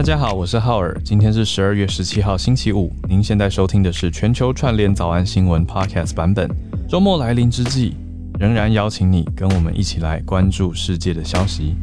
[0.00, 2.90] 大家好，我是浩尔，今天是十二月十七号星期五。
[3.06, 6.48] 您现在收听的是全球串联早安新闻 Podcast 版本。
[6.88, 7.94] 周末来临之际，
[8.38, 11.76] 仍然邀请你跟我们一起来关注世界的消息。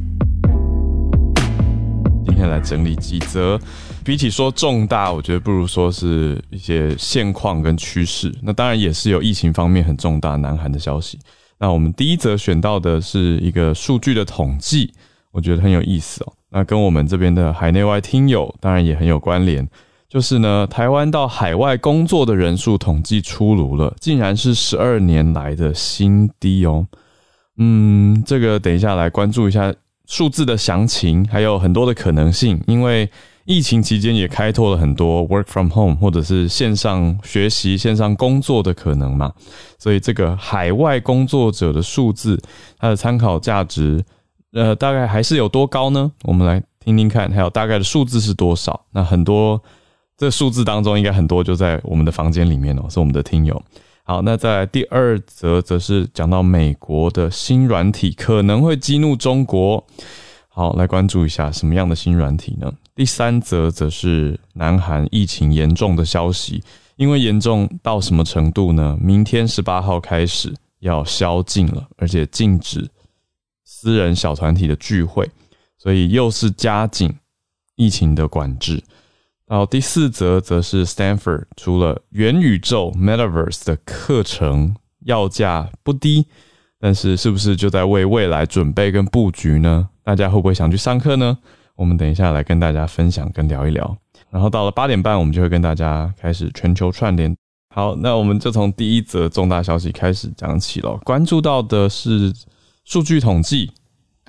[2.26, 3.60] 今天来整理几则，
[4.04, 8.34] 比起说重大，我觉得不如说是一些现况跟趋势。
[8.42, 11.20] 那当然也是有疫情方面很重大南韩的消息。
[11.60, 14.92] 那我们第一则选到的是一个数据的统计，
[15.30, 16.34] 我觉得很有意思哦。
[16.50, 19.68] 那跟我们这边的海内外听友当然也很有关联，
[20.08, 26.88] 就是呢，台湾到海外工作的人数统计出炉了，竟然是十二年来的新低哦。
[27.58, 29.74] 嗯，这个等一下来关注一下
[30.06, 33.10] 数字的详情，还有很多的可能性，因为
[33.44, 39.34] 疫情期间也开拓了很多 work from home 或者是线上学习、线上工作的可能嘛，
[39.78, 42.42] 所以这个海外工作者的数字，
[42.80, 44.02] 它的参考价值。
[44.54, 46.12] 呃，大概还是有多高呢？
[46.24, 48.86] 我们来听听看，还有大概的数字是多少？
[48.92, 49.62] 那很多
[50.18, 53.62] 这数字当中，应该很多就在我们的房间里面哦，是我们的听友。
[54.04, 59.86] 好，那在第二则则是讲到美国的新软体可能会激怒中国。
[60.48, 62.72] 好，来关注一下什么样的新软体呢？
[62.96, 66.64] 第三则则是南韩疫情严重的消息，
[66.96, 68.98] 因为严重到什么程度呢？
[69.00, 72.90] 明天十八号开始要宵禁了，而且禁止。
[73.88, 75.32] 私人小团体的聚会，
[75.78, 77.16] 所以又是加紧
[77.78, 78.84] 疫情的管制。
[79.46, 86.28] 然后第四则则是 Stanford 除了元宇宙 Metaverse 的课程要价不低，
[86.82, 89.88] 但是是不是就在为未来准备跟布局呢？
[90.04, 91.38] 大家会不会想去上课呢？
[91.78, 93.98] 我们等一下来跟大家分享跟聊一聊。
[94.30, 97.34] 然后到了八点半，我们就会跟大家开始全球串联。
[97.74, 101.00] 好，那我们就从第一则重大消息开始讲起了。
[101.06, 102.34] 关注到的是。
[102.90, 103.70] 数据统计，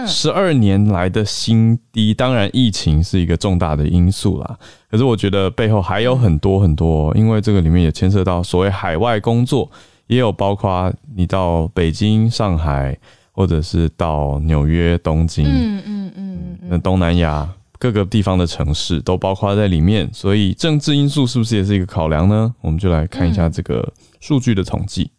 [0.07, 2.15] 十二年来的新低。
[2.15, 4.59] 当然，疫情是一个重大的因素啦。
[4.91, 9.71] 可是，我觉得背后还有很多很多，因为这个里面也牵涉到所谓海外工作，
[10.07, 12.97] 也有包括你到北京、上海，
[13.33, 17.49] 或者是到纽约、东京，嗯嗯嗯，那东南亚
[17.79, 20.09] 各个地方的城市都包括在里面。
[20.13, 22.55] 所以，政治因素是不是也是一个考量呢？
[22.61, 25.11] 我们就来看一下这个数据的统计。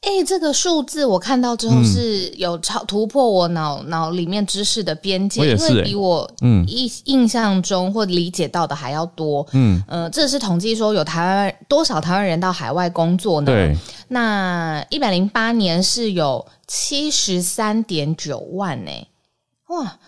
[0.00, 9.44] 哎、欸，这个数字我看到之后是有超突破我脑脑里面知识的边界，欸、因为比我嗯印印象中或理解到的还要多。
[9.52, 13.46] 嗯，呃，这是统计说有台湾多少台湾人到海外工作呢？
[13.46, 13.76] 对，
[14.06, 19.08] 那一百零八年是有七十三点九万呢、欸，
[19.68, 19.98] 哇！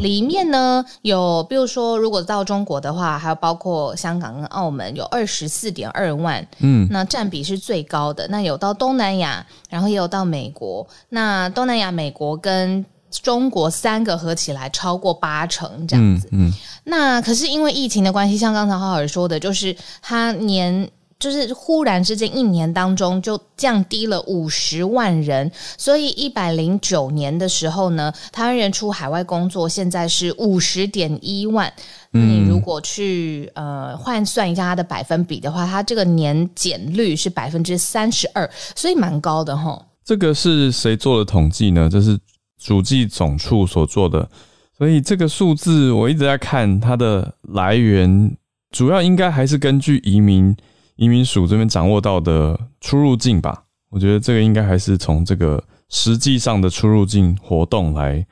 [0.00, 8.26] 里面呢有，比如说，如果到中国的话，还有包括香港跟澳门，有二十四点二万，嗯，那占比是最高的。
[8.28, 10.86] 那有到东南亚，然后也有到美国。
[11.10, 16.28] 那东南亚、美国跟中国三个合起来超过八成这样子。
[16.32, 16.52] 嗯，嗯，
[16.84, 20.90] 那可是因为疫情的关系，像刚才浩尔说的，就是他年。
[21.18, 31.72] 就是忽然之间，一年当中就降低了五十万人，所以一百零九年的时候呢，台湾人出海外工作现在是五十点一万。
[32.12, 39.84] 嗯，你如果去呃换算一下它的百分比的话，它这个年减率是百分之三十二，所以蛮高的哈。
[40.04, 41.88] 这个是谁做的统计呢？
[41.90, 42.16] 这是
[42.60, 44.30] 主计总处所做的，
[44.78, 48.36] 所以这个数字我一直在看它的来源，
[48.70, 50.56] 主要应该还是根据移民。
[50.98, 58.26] 移民署这边掌握到的出入境吧，我觉得这个应该还是从这个实际上的出入境活动来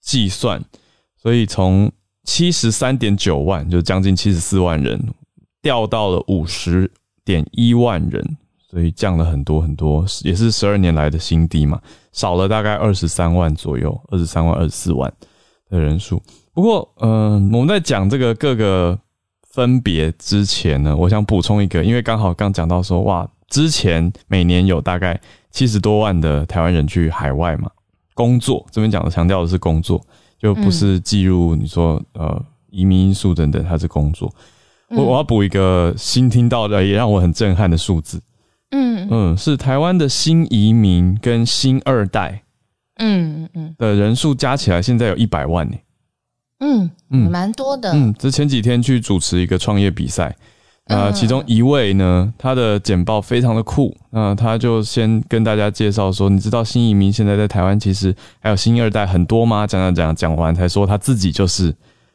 [0.00, 0.60] 计算，
[1.16, 1.88] 所以从
[2.24, 5.00] 七十三点九万，就将近七十四万人，
[5.62, 6.90] 掉到了五十
[7.24, 8.36] 点一万人，
[8.68, 15.12] 所以降了很多很多，也是十二年来的新低嘛，少了大概二十三万左右，二十三万、二十四万
[15.68, 16.20] 的人数。
[16.52, 18.98] 不过，嗯、我们在讲这个各个。
[19.50, 27.68] 分别之前呢，我想补充一个，因为刚好刚讲到说，哇，之前每年有大概七十多万的台湾人去海外嘛
[28.14, 30.00] 工作，这边讲的强调的是工作，
[30.38, 32.40] 就不是计入你说呃
[32.70, 34.32] 移民因素等等，它是工作。
[34.90, 38.20] 我我要补一个新听到的，也让我很震撼的数字，
[38.70, 42.42] 嗯嗯，是台湾的新移民跟新二代，
[42.96, 45.76] 嗯嗯的人数加起来现在有一百万呢。
[46.60, 47.92] 嗯嗯，蛮多的。
[47.92, 50.34] 嗯，这前几天去主持一个创业比赛，
[50.84, 59.66] 呃，其中一位呢，他的简报非常的酷，那他就先跟大家介绍说，你知道新移民现在在台湾其实还有新二代很多吗？
[59.66, 61.74] 讲讲讲讲完才说他自己就是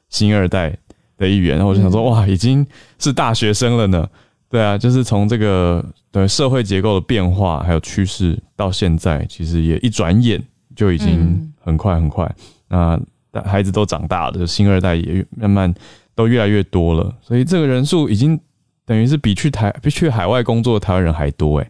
[0.10, 0.78] 新二代
[1.18, 2.66] 的一员，然后我就想说，哇，已经
[3.00, 4.08] 是大学生了呢。
[4.48, 10.42] 对啊，就是从这个对社会结构的变化还有趋势到现在，其实也一转眼
[10.76, 12.32] 就已经很快很快。
[12.70, 12.98] 那
[13.44, 15.74] 孩子都长大了，新二代也慢慢
[16.14, 18.40] 都越来越多了，所以这个人数已经
[18.86, 21.68] 等于是比去台比去海外工作的台湾人还多诶。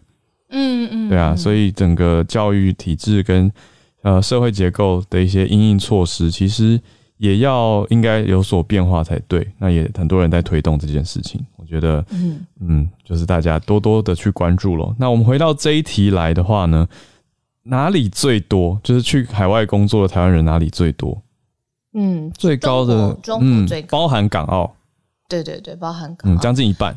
[0.50, 3.50] 嗯嗯，对啊，所以整个教育体制跟
[4.02, 6.80] 呃社会结构的一些因应措施，其实
[7.16, 9.44] 也要应该有所变化才对。
[9.58, 14.94] 那也很多人在推动这件事情，我觉得嗯嗯，就是大家多多的去关注咯。
[14.98, 16.86] 那我们回到这一题来的话呢，
[17.64, 18.78] 哪里最多？
[18.84, 21.20] 就是去海外工作的台湾人哪里最多？
[21.98, 24.70] 嗯，最高的中国最高，嗯，包含港澳，
[25.28, 26.94] 对对对，包含港澳，嗯，将近一半。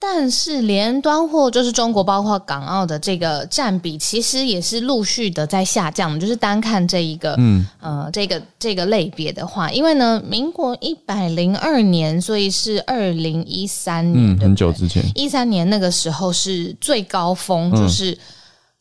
[0.00, 6.18] 但是连端货就是中国，包括港澳的这个占比，其实也是陆续的在下降。
[6.18, 18.10] 就是单看这一个，嗯呃，这个这个类别的话，因为呢，民国一百零二年，所以是二零一三年，嗯，很久之前，一三年那个时候是最高峰，就是。
[18.10, 18.18] 嗯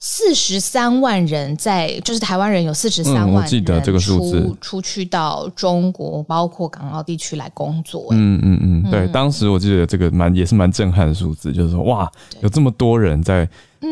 [0.03, 8.07] 四十三万人在，就是台湾人有四十三万人，我记得这个数字，出去到中国，包括港澳地区来工作。
[8.09, 12.11] 嗯嗯嗯，对，嗯、当时我记得这个蛮也是蛮震撼的数字，就是说哇，
[12.41, 13.47] 有这么多人在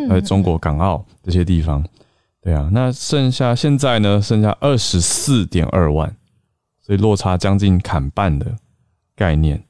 [0.10, 1.86] 呃中国、港澳这些地方。
[2.42, 6.12] 对啊，那剩下现在呢，剩下二十四点二万，
[6.84, 8.48] 所以落差将近砍半的
[9.16, 9.64] 概念。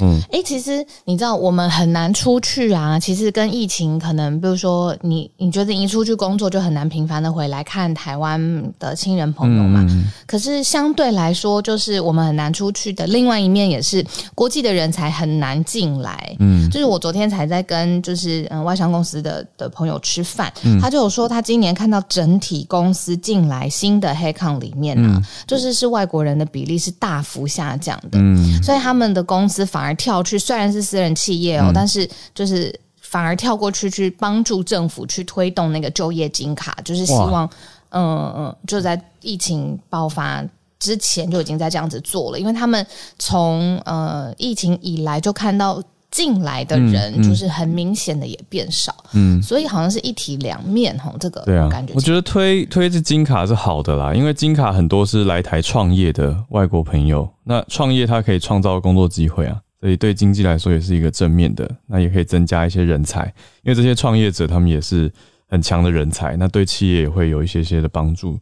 [0.00, 2.98] 嗯，哎、欸，其实你知道我们很难出去啊。
[2.98, 9.84] 其实跟疫情可能，比如说你，你觉得你一出去工作就很难频繁的回来看台湾的亲人朋友嘛。
[9.88, 14.04] 嗯、可是相对来说，就是我们很难出去的另外一面，也是
[14.34, 16.34] 国际的人才很难进来。
[16.38, 28.18] 嗯，就是我昨天才在跟就是嗯外商公司的的朋友吃饭，嗯、他就有说他今年看到整体公司进来新的 headcount 里面呢、啊，嗯、就是是外国人的比例是大幅下降的。
[28.18, 29.94] 嗯，所以他们的公司反而。
[30.00, 37.50] 跳去虽然是私人企业哦，嗯、但是就是反而跳过去去帮助政府去推动那个就业金卡，就是希望哇
[37.90, 40.42] 嗯嗯，就在疫情爆发
[40.78, 42.86] 之前就已经在这样子做了，因为他们
[43.18, 45.82] 从呃疫情以来就看到。
[46.10, 63.24] 进来的人就是很明显的也变少，嗯，嗯，所以好像是一体两面哈，这个对啊，感觉我觉得推推这金卡是好的啦，因为金卡很多是来台创业的外国朋友，那创业他可以创造工作机会啊，所以对经济来说也是一个正面的，那也可以增加一些人才，
[63.62, 65.10] 因为这些创业者他们也是
[65.48, 68.38] 很强的人才，那对企业也会有一些些的帮助，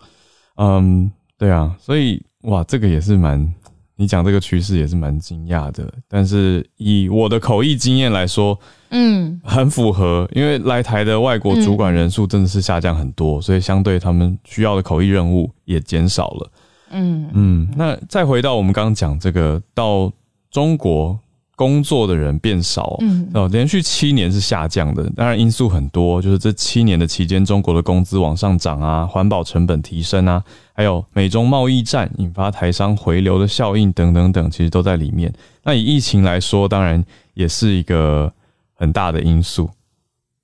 [0.56, 3.54] 嗯，对啊，所以哇，这个也是蛮。
[4.00, 8.56] 你讲这个趋势也是蛮惊讶的，但是以我的口译经验来说，
[8.90, 16.52] 嗯，很符合，因为来台的外国主管人数真的是下降很多，嗯、所以相对他们需要的口译任务也减少了。
[16.90, 20.12] 嗯嗯，那再回到我们刚刚讲这个，到
[20.48, 21.18] 中国。
[21.58, 25.10] 工作的人变少，嗯，哦，连续七年是下降的。
[25.16, 30.40] 当然因素很多，就是这七年的期间，中国的工资往上涨啊，环保成本提升啊，
[30.72, 35.34] 还有美中贸易战引发台商回流的效应等等等，其实都在里面。
[35.64, 38.32] 那以疫情来说，当然也是一个
[38.74, 39.68] 很大的因素，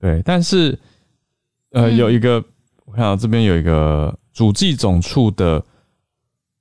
[0.01, 0.21] 对。
[0.25, 0.77] 但是，
[1.71, 2.43] 呃，有一个，
[2.83, 5.63] 我看到这边有一个主计总处的。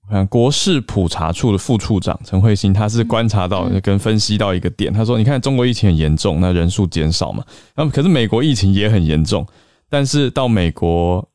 [0.09, 7.43] 看国事普查处的副处长陈慧欣，他是观察到跟分析到一个点，他说：“你看中国疫情很严重，那人数减少嘛，
[7.75, 9.47] 那么可是美国疫情也很严重，
[9.89, 11.27] 但是到美国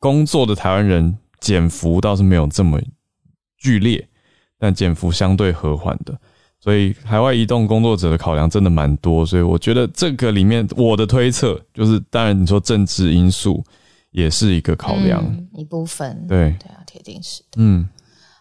[0.00, 2.80] 工作的台湾人减幅倒是没有这么
[3.56, 4.08] 剧烈，
[4.58, 6.18] 但减幅相对和缓的，
[6.58, 13.64] 所以海外移动工作者的考量真的蛮多，所以我觉得这个里面我的推测就是，当然你说政治因素
[14.10, 16.56] 也是一个考量、嗯、一部分，对。
[16.58, 17.88] 对啊，铁定是的，嗯。”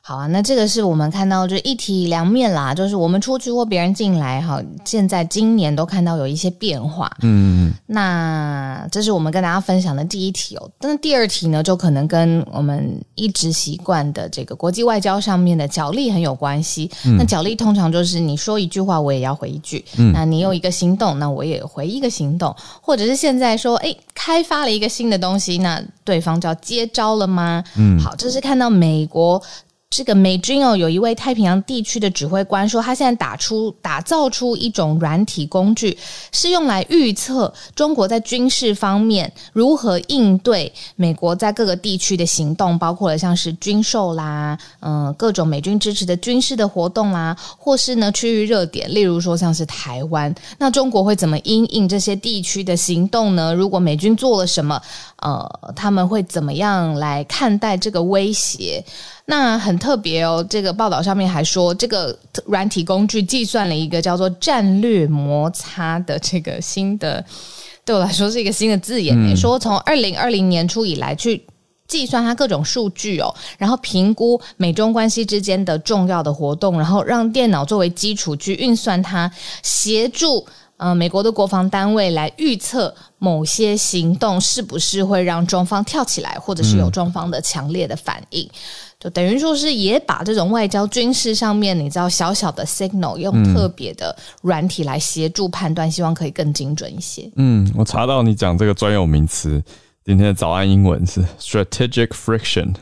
[0.07, 7.11] 好啊，那这个是我们看到就一体两面啦，就是我们出去或别人进来，哈，现在今年都看到有一些变化。
[7.23, 7.73] 嗯嗯。
[7.87, 10.71] 那这是我们跟大家分享的第一题哦。
[10.79, 16.89] 但是第二题呢，就可能跟我们一直习惯的这个国际外交上面的角力很有关系。
[17.03, 17.17] 嗯。
[17.17, 19.83] 那角力通常就是你说一句话，我也要回一句。
[19.97, 20.13] 嗯。
[20.13, 27.61] 那你有一个行动，那我也回一个行动，或者是现在说，诶，开发了一个新的东西，那对方就要接招了吗？
[27.75, 27.99] 嗯。
[27.99, 29.43] 好，这是看到美国。
[29.89, 35.97] 这个美军哦，有一位太平洋地区的指挥官说，他现在打出打造出一种软体工具，
[36.33, 53.53] 是用来预测中国在军事方面如何应对美国在各个地区的行动，包括了像是军售啦，嗯、各种美军支持的军事的活动啦，或是呢区域热点，例如说像是台湾，那中国会怎么因应这些地区的行动呢？
[53.55, 54.79] 如果美军做了什么，
[55.21, 58.83] 呃，他们会怎么样来看待这个威胁？
[59.29, 67.23] 那很特别哦，这个报道上面还说，这个软体工具计算了一个叫做“战略摩擦”的这个新的，
[67.83, 69.13] 对我来说是一个新的字眼。
[69.17, 71.45] 嗯、说从二零二零年初以来去
[71.89, 79.29] 计算它各种数据哦，然后评估美中关系之间的重要的活动，然后让电脑作为基础去运算它，
[79.61, 88.49] 协助呃美国的国防单位来预测某些行动是不是会让中方跳起来，或者是有中方的强烈的反应，嗯、
[88.99, 97.29] 就等于说是也把这种外交军事上面你知道小小的 signal 用特别的软体来协助判断，希望可以更精准一些。
[97.35, 99.63] 嗯，我查到你讲这个专有名词。
[100.03, 102.73] 今天的早安英文是 strategic friction，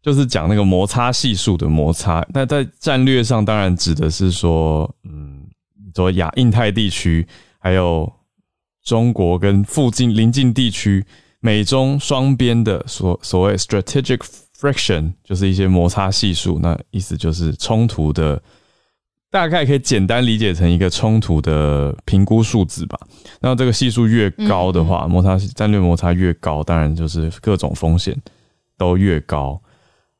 [0.00, 2.24] 就是讲那个摩擦系数的摩擦。
[2.32, 5.42] 那在战略上，当然指的是说，嗯，
[5.94, 7.26] 说亚印太地区，
[7.58, 8.10] 还有
[8.84, 11.04] 中国跟附近邻近地区，
[11.40, 14.20] 美中双边的所所谓 strategic
[14.58, 16.58] friction，就是一些摩擦系数。
[16.58, 18.42] 那意思就是冲突的。
[19.30, 22.98] 大概可以简单理解成一个冲突的评估数字吧。
[23.42, 28.16] 那这个系数越高的话，摩擦战略摩擦越高，当然就是各种风险
[28.78, 29.60] 都越高，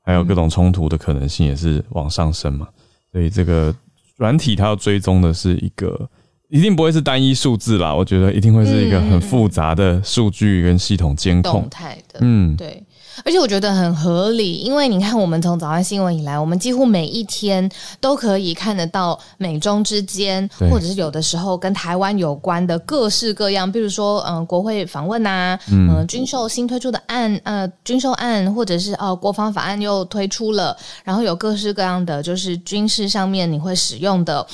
[0.04, 2.68] 还有各种冲突的可能性也是往上升嘛。
[3.10, 3.74] 所以这个
[4.18, 6.06] 软体它要追踪的是一个，
[6.50, 7.94] 一定不会是单一数字啦。
[7.94, 12.84] 我觉得一定会是一个很复杂的数据跟系统监控，动态的，嗯，对。
[13.24, 17.68] 而且我觉得很合理，因为你看，我们从早安新闻以来，我们几乎每一天
[18.00, 34.46] 都可以看得到美中之间，或者是有的时候跟台湾有关的各式各样，比如说，嗯、呃，国会访问啊，嗯、呃，军售新推出的案，呃，军售案，或者是哦、呃，国防法案又推出了，然后有各式各样的就是军事上面你会使用的，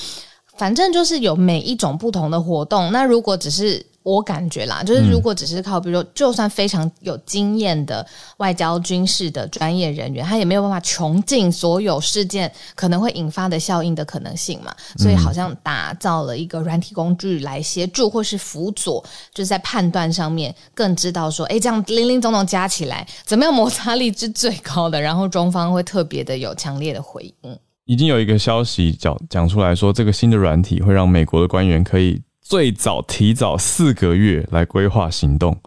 [0.57, 2.91] 反正就是有每一种不同的活动。
[2.91, 8.05] 那如果只是我感觉啦，就是如果只是靠，比如说，就算非常有经验的
[8.37, 14.71] 外交军事的专业人员，他也没有办法穷尽所有事件可能会引发的效应的可能性嘛。
[14.97, 25.01] 所以好像打造了一个软体工具来协助或是辅佐，就是在判断上面更知道说，哎，这样林林总总加起来，怎么样摩擦力是最高的？
[25.01, 27.57] 然后中方会特别的有强烈的回应。
[27.85, 32.21] 已经有一个消息讲讲出来说，这个新的软体会让美国的官员可以。
[32.45, 35.59] 最早提早四个月来规划行动，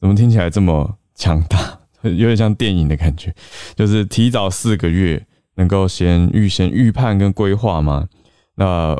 [0.00, 1.80] 怎么听起来这么强大？
[2.08, 3.34] 有点像电影的感觉，
[3.74, 8.08] 就是提早四个月能够先预先预判跟规划吗？
[8.54, 8.96] 那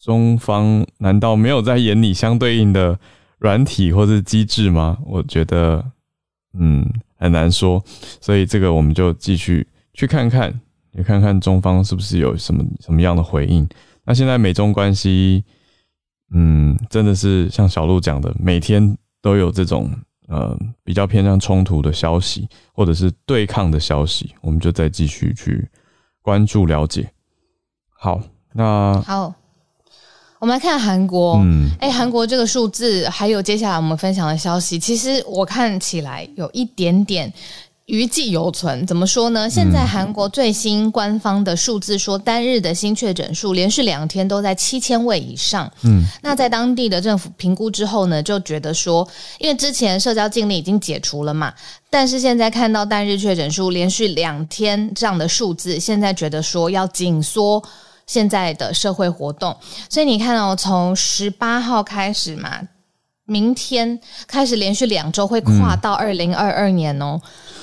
[0.00, 2.96] 中方难道没有在眼里相对应的
[3.38, 4.96] 软体或是机制吗？
[5.04, 5.84] 我觉得，
[6.56, 7.82] 嗯，很难说。
[8.20, 10.60] 所以这个我们就继续去看看，
[10.92, 13.68] 也看看中方是不是有什么什么样的回应。
[14.04, 15.42] 那现在美中关系。
[16.32, 19.90] 嗯，真的是像小鹿讲的，每天都有这种
[20.26, 25.68] 呃比较偏向冲突的消息，或者是对抗的消息，我们就再继续去
[26.22, 27.10] 关注了解。
[27.88, 28.20] 好，
[28.52, 29.32] 那好，
[30.38, 31.40] 我们来看韩国。
[31.42, 37.32] 嗯，哎，韩国这个数字，还有接下来我们分享的消息，其实我看起来有一点点。
[37.88, 39.48] 余悸犹存，怎么说呢？
[39.48, 45.72] 现在韩国最新官方的数字说，单日的新确诊数连续两天都在七千位以上。
[45.84, 51.54] 嗯，那在当地的政府评估之后呢，就觉得说，因为之前社交禁令已经解除了嘛，
[51.88, 57.62] 但是现在看到单日确诊数连续两天这样的数字，现在觉得说要紧缩
[58.06, 59.56] 现在的社会活动。
[59.88, 62.60] 所以你看哦，从十八号开始嘛，
[63.24, 67.18] 明天开始连续两周会跨到二零二二年哦。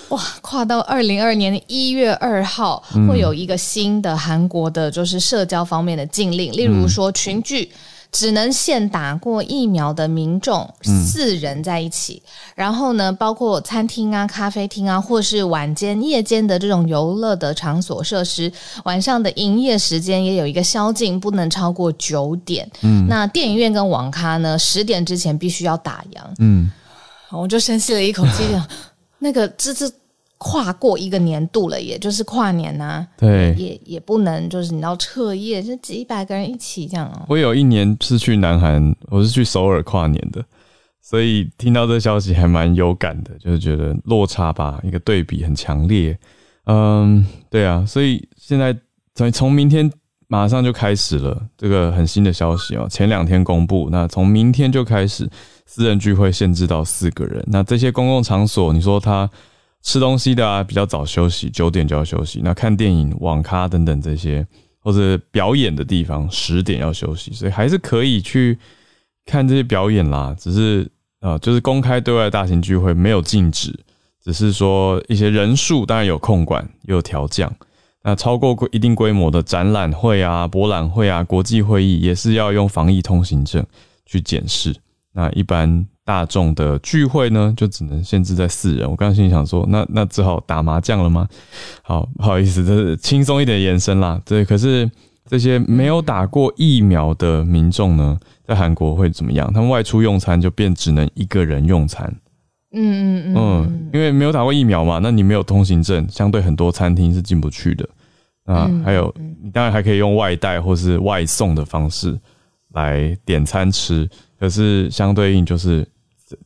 [0.10, 7.72] 哇，跨到二零二二年一月二号，会有一个新的韩国的，就是社交方面的禁令，例如说群聚
[8.12, 12.22] 只能限打过疫苗的民众四人在一起，
[12.54, 18.52] 然后呢，包括餐厅啊、咖啡厅啊，或是晚间、夜间的这种游乐的场所设施，
[18.84, 22.70] 晚上的营业时间也有一个宵禁，不能超过九点。
[22.84, 26.20] 嗯，那电影院跟网咖呢，十点之前必须要打烊。
[26.38, 26.72] 嗯，
[27.32, 28.44] 我就深吸了一口气。
[29.26, 29.92] 那个这是
[30.38, 37.26] 跨过一个年度了，也就是跨年呐、啊，对，也也不能就是你要彻夜，就几百个人一起这样哦。
[37.28, 40.46] 我有一年是去南韩，我是去首尔跨年的，
[41.02, 46.16] 所以听到这消息还蛮有感的，就是觉得落差吧，一个对比很强烈。
[46.66, 48.78] 嗯，对啊，所以现在
[49.16, 49.92] 从从明天
[50.28, 55.30] 马上就开始了这个很新的消息哦，前两天公布，那从明天就开始。
[55.68, 57.44] 私人聚会限制到四个人。
[57.48, 59.28] 那这些公共场所，你说他
[59.82, 62.40] 吃东西的啊，比较早休息，九点就要休息。
[62.44, 64.46] 那看电影、网咖等等这些，
[64.80, 67.34] 或者表演的地方，十点要休息。
[67.34, 68.60] 所以还是可以去
[69.26, 70.36] 看这些表演啦。
[70.38, 70.88] 只是
[71.22, 73.76] 呃，就是公开对外大型聚会没有禁止，
[74.24, 77.52] 只是说一些人数当然有控管，也有调降。
[78.08, 83.66] 那超过一定规模的展览会啊、博览会啊、国际会议，也是要用防疫通行证
[84.06, 84.76] 去检视。
[85.14, 88.88] 那一般大众的聚会呢，就只能限制在四人。
[88.88, 91.28] 我刚刚心里想说，那那只好打麻将了吗？
[91.82, 94.22] 好，不好意思，这是轻松一点延伸啦。
[94.24, 94.88] 对，可是
[95.28, 99.52] 这些没有打过疫苗的民众呢，在韩国会怎么样？
[99.52, 102.16] 他们外出用餐就变只能一个人用餐。
[102.76, 107.88] 嗯嗯嗯嗯，因为没有打过疫苗嘛，那你没有通行证，相对很多餐厅是进不去的。
[108.46, 112.16] 啊，还有你当然还可以用外带或是外送的方式
[112.74, 114.08] 来点餐吃，
[114.40, 115.88] 可是相对应就是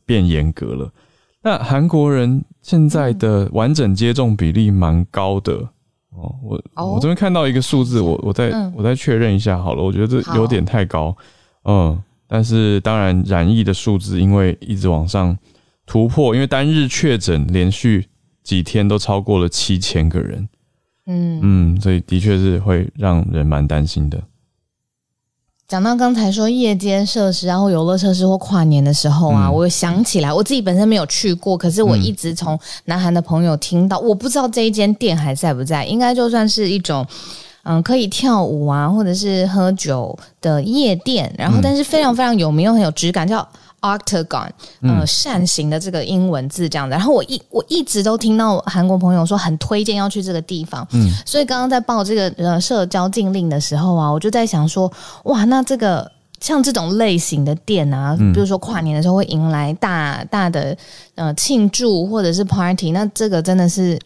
[0.06, 0.90] 变严格了。
[1.42, 5.52] 那韩国人现在的完整接种比例蛮高的
[6.10, 11.14] 哦，我我这边看到一个数字，我我再我再确认一下好了，我觉得这有点太高，
[11.64, 15.36] 嗯，但是当然染疫的数字因为一直往上。
[15.90, 18.06] 突破，因为单日确诊连续
[18.44, 20.48] 几天都超过了七千个人，
[21.06, 24.22] 嗯嗯，所以的确是会让人蛮担心的。
[25.66, 37.04] 讲到刚才说夜间设施，然后游乐设施或跨年的时候啊，嗯、我想起来，我自己本身没有去过，可是我一直从南韩的朋友听到，嗯、我不知道这一间店还在不在，应该就算是一种
[37.64, 43.44] 嗯可以跳舞啊，或者是喝酒的夜店，然后但是非常非常有名又很有质感，叫。
[43.80, 44.48] Octagon，
[44.82, 54.90] 呃，扇形的这个英文字这样子，然后我一我一直都听到韩国朋友说很推荐要去这个地方，嗯，所以刚刚在报这个呃社交禁令的时候啊，我就在想说，
[55.24, 56.10] 哇，那这个
[56.40, 60.76] 像这种类型的店啊，比如说跨年的时候会迎来大大的
[61.14, 63.98] 呃庆祝或者是 party，那这个真的是。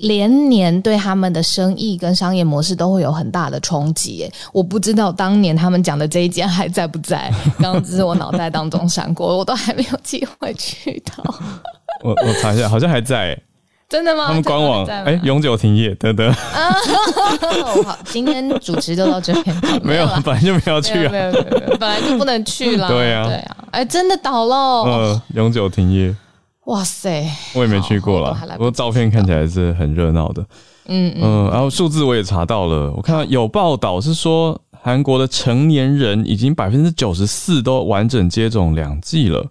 [0.00, 7.30] 连年对他们的生意跟商业模式都会有很大的冲击，诶，我不知道当年他们讲的这一间还在不在？
[7.60, 11.34] 刚刚只是我脑袋当中闪过，我都还没有机会去到。
[12.02, 13.38] 我我查一下，好像还在，
[13.88, 14.28] 真的吗？
[14.28, 16.32] 他们官网哎，永久停业，得得。
[16.32, 19.54] 好，今天主持就到这边。
[19.82, 22.88] 没有，本来就没有去啊，没有没有本来就不能去了。
[22.92, 26.14] 对啊，对啊，哎，真的倒了，呃，永久停业。
[26.70, 30.40] 哇塞，我也没去过啦，不过照片看起来是很热闹的。
[30.86, 39.44] 嗯嗯，嗯，然后数字我也查到了，我看到有报道是说，韩国的成年人已经百分之九十四都完整接种两剂了。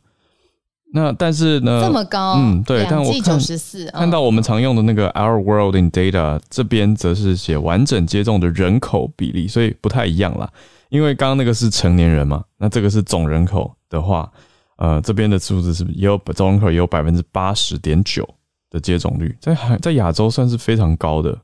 [0.94, 10.50] 那但是呢，这么高，嗯，对，但我看94，看到我们常用的那个 Our World in Data 这边则是写完整接种的人口比例，所以不太一样啦。
[10.88, 14.32] 因为刚刚那个是成年人嘛，那这个是总人口的话。
[14.80, 18.28] 呃，这边的数字是不是也有总人口也有百分之八十点九
[18.70, 21.38] 的接种率，在海在亚洲算是非常高的，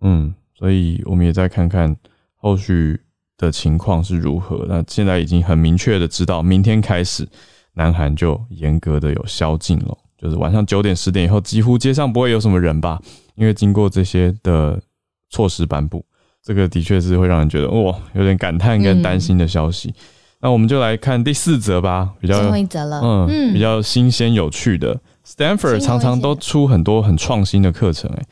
[0.00, 1.96] 嗯，所以我们也再看看
[2.36, 3.00] 后续
[3.36, 4.64] 的情况是如何。
[4.68, 7.26] 那现在已经很明确的知道，明天开始
[7.74, 13.02] 南韩就严格的有宵禁了，就是晚上九点十点以后，几乎街上不会有什么人吧？
[13.34, 14.80] 因为经过这些的
[15.30, 16.04] 措施颁布，
[16.44, 19.92] 这个的确是会让人觉得哇，有点感叹跟担心的消息。
[20.46, 23.52] 那我们就来看第四则吧，比较最后一则了，嗯，嗯。
[23.52, 24.96] 比较新鲜有趣的。
[25.26, 28.22] Stanford 常常都出很多很创新的课程，哎，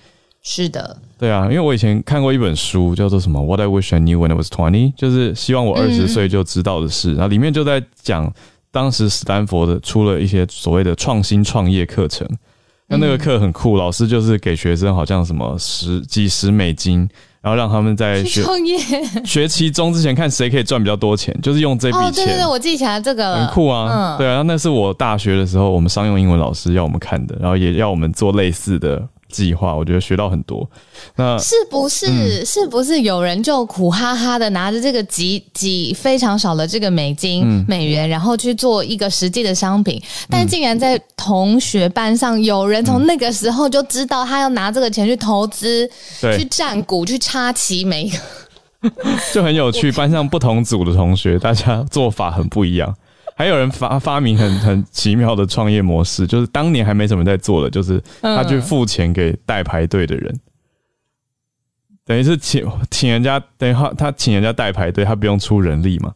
[0.41, 7.15] 是的，对啊，因为我以前看过一本书，叫做什么《What I Wish I Knew When I Was Twenty》，就是希望我二十岁就知道的事。
[7.15, 8.33] 嗯、然后里面就在讲，
[8.71, 12.25] 当时斯坦福的出了一些所谓的创新创业课程，
[12.87, 17.11] 那那个课很酷，老师就是给学生好像什么十几十美金。
[17.45, 18.79] 然后让他们在学创业
[19.23, 22.07] 学期中之前看谁可以赚比较多钱，就是用这笔钱。
[22.07, 24.17] 哦，对对对，我记起来这个很酷啊。
[24.17, 29.07] 嗯，对啊，那是我大学的时候我们商用英文老师要我们看的，然后也要我们做类似的。
[29.31, 30.69] 计划，我觉得学到很多。
[31.17, 40.01] 那是不是、嗯、是不是有人就苦哈哈的拿着这个几几非常少的这个美金、嗯、美元，然后去做一个实际的商品？
[40.29, 45.89] 但竟然在同学班上有人从那个时候就知道他要拿这个钱去投资、
[46.23, 48.19] 嗯、去占股、去插旗，每一个
[49.33, 49.91] 就很有趣。
[49.93, 52.95] 班上不同组的同学，大家做法很不一样。
[53.37, 60.41] 还有人发发明很很奇妙的创业模式，就是当年还没什么在做的，就是他去付钱给代排队的人，嗯、
[62.05, 66.15] 等于是请请人家，等于他他请人家代排队，他不用出人力嘛。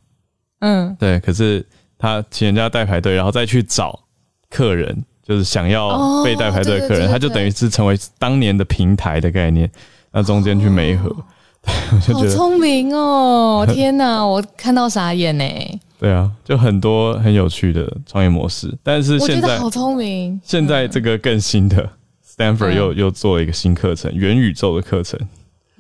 [0.61, 1.19] 嗯，对。
[1.21, 1.65] 可是
[1.99, 3.99] 他请人家代排队，然后再去找
[4.49, 9.71] 客人，就是想要被代排队的客人，哦、他就等于是成为当年的平台的概念，
[10.13, 11.15] 那中间去媒合，
[12.13, 13.67] 好聪明哦！
[13.73, 15.45] 天哪，我看到傻眼呢。
[15.99, 20.41] 对啊，就很多很有趣的创业模式，但是现在好聪明。
[20.45, 21.91] 现在这个更新的
[22.25, 25.19] ，Stanford 又、嗯、又做了一个新课程，元宇宙的课程。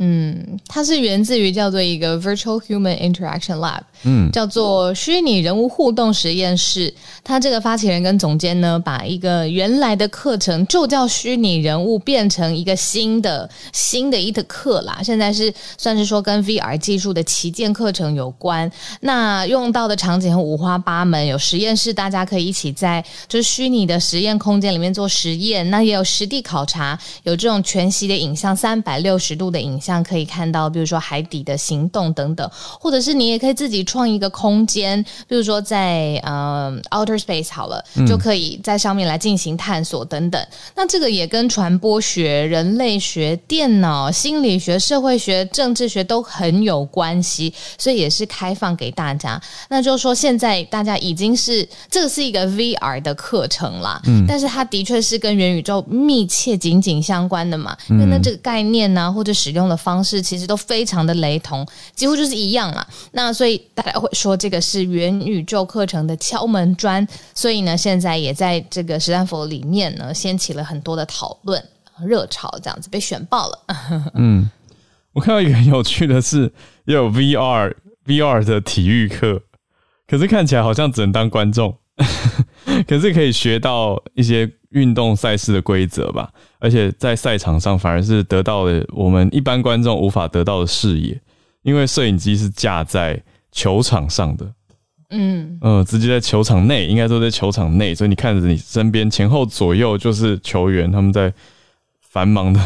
[0.01, 6.95] 嗯，它是源自于叫做一个 Virtual Human Interaction Lab，嗯，叫做虚拟人物互动实验室。
[7.25, 15.01] 它这个发起人跟总监呢，把一个原来的课程就叫虚拟人物，变成一个新的新的一个课啦。
[15.03, 18.71] 现在是算是说跟 VR 技术的旗舰课程有关。
[19.01, 25.69] 那用到的场景很五花八门，有实验室，大家可以一起在就是虚拟的实验空间里面做实验。
[25.71, 29.88] 那也有实地考察，有这种全息的影像，三百六十度的影像。
[29.89, 32.47] 像可以看到，比如说海底的行动等等，
[32.79, 40.39] 或者是你也可以自己创一个空间，比如说在呃 outer space 好了，就可以在上面来进行探索等等。
[40.43, 49.41] 嗯、那这个也跟传播学、人类学、电脑、心理学、社会学、政治学都很有关系，所以也是开放给大家。
[49.71, 59.78] 那就是说，现在大家已经是这个是一个 VR 的课程啦，嗯，但是它的确是跟元宇宙密切紧紧相关的嘛，因为那这个概念呢、啊，或者使用的。
[59.79, 62.87] 方式其实都非常的雷同，几乎就是一样啦。
[63.13, 71.65] 那所以大家会说这个是元宇宙课程的敲门砖，所以呢，现在也在这个史丹佛里面呢掀起了很多的讨论
[72.05, 73.59] 热潮，这样子被选爆了。
[74.15, 74.51] 嗯，
[75.13, 76.53] 我看到一个很有趣的是，
[76.85, 79.41] 也有 VR VR 的体育课，
[80.07, 81.79] 可是看起来好像只能当观众，
[82.87, 84.51] 可是可以学到一些。
[84.71, 91.19] 运动赛事的规则吧，而且在赛场上反而是得到了我们一般观众无法得到的视野，
[91.63, 93.19] 因为摄影机是架在
[93.51, 94.47] 球场上的，
[95.09, 95.59] 嗯。
[95.63, 101.33] 嗯、呃，直接在球场内，应该说在球场内，所以你看着你身边前后左右就是球员，他们在
[102.03, 102.61] 繁忙的，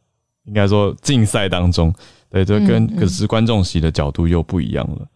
[0.46, 1.94] 应该说竞赛当中，
[2.30, 5.06] 对，这跟可是观众席的角度又不一样了，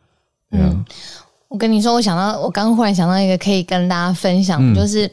[0.50, 0.84] 嗯，嗯，
[1.48, 5.10] 我跟你说，我想到，我刚忽然想到一个可以跟大家分享，嗯、就是。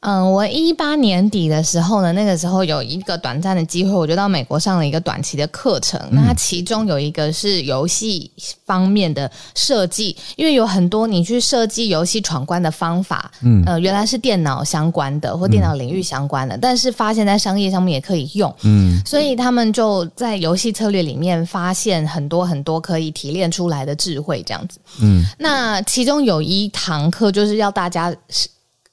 [0.00, 6.00] 嗯，我一八年底的时候呢，那个时候有一个短暂的机会，我就到美国上了一个短期的课程。
[6.12, 8.30] 那它其中有一个是游戏
[8.64, 28.14] 方面的设计，因为有很多你去设计游戏闯关的方法，嗯，呃，原来是电脑相关的或电脑领域相关的，但是发现在商业上面也可以用，嗯，所以他们就在游戏策略里面发现很多很多可以提炼出来的智慧，这样子，嗯，那其中有一堂课就是要大家。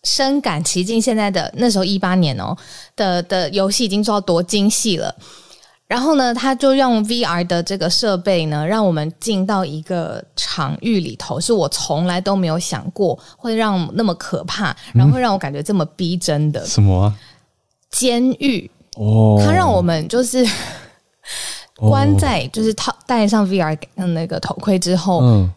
[0.06, 2.56] 深感其境，现在的那时候一八年哦
[2.96, 5.14] 的的游戏已经做到多精细了。
[5.88, 16.66] 然后呢，他就用 VR 的这个设备呢，让我们进到一个场域里头，是我从来都没有想过会让那么可怕，然后会让我感觉这么逼真的。
[16.66, 17.14] 什么啊？
[17.92, 20.44] 监狱哦，他让我们就是
[21.76, 25.54] 关在，就是套戴上 VR 那个头盔之后，嗯。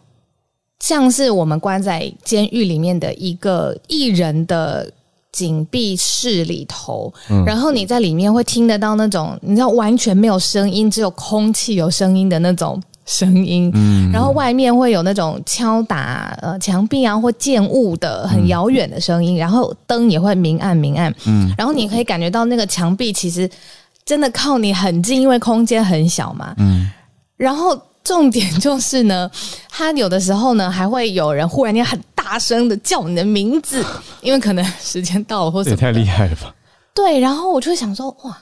[0.79, 4.89] 像是我们关在监狱里面的一个一人的
[5.31, 23.47] 紧闭室里头，嗯、然后你在里面会听得到那种你知道完全没有声音，只有空气有声音的那种声音，嗯，然后外面会有那种敲打呃墙壁啊或建物的很遥远的声音，嗯、然后灯也会明暗明暗，嗯，然后你可以感觉到那个墙壁其实
[24.05, 26.89] 真的靠你很近，因为空间很小嘛，嗯，
[27.35, 27.77] 然后。
[28.03, 29.29] 重点就是呢，
[29.69, 33.83] 他有的时候呢，还会有人忽然间很大声的叫你的名字，
[34.21, 35.69] 因为可能时间到了或者。
[35.69, 36.53] 也太厉害了吧？
[36.93, 38.37] 对，然后我就想说，哇，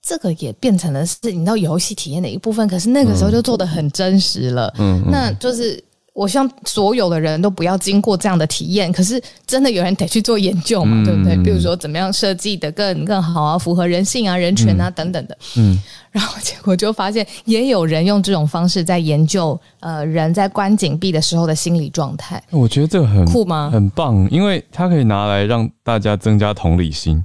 [0.00, 2.66] 这个也变成了是你知道游戏体验的一部分。
[2.68, 5.82] 可是那个时候就做的很真实了，嗯，那就是。
[6.18, 11.36] 我希望所有的人都不要经过这样的体验，可是真的有人得去做研究嘛，嗯、对不对？
[11.44, 15.38] 比如说怎么样设计的更更好啊，符合人性啊、人权啊、嗯、等等的。
[15.56, 22.42] 嗯，然后结果就发现也有人用这种方式在研究，呃，人在关紧闭的时候的心理状态。
[22.50, 23.70] 我觉得这个很酷吗？
[23.72, 27.24] 很棒，因为它可以拿来让大家增加同理心。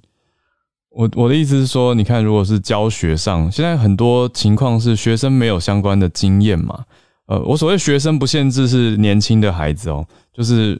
[0.91, 6.81] 我我的意思是说，你看，如果是教学上，现在很多情况是学生没有相关的经验嘛。
[7.25, 10.75] 呃，我所谓学生不限制是年轻的孩子哦，就是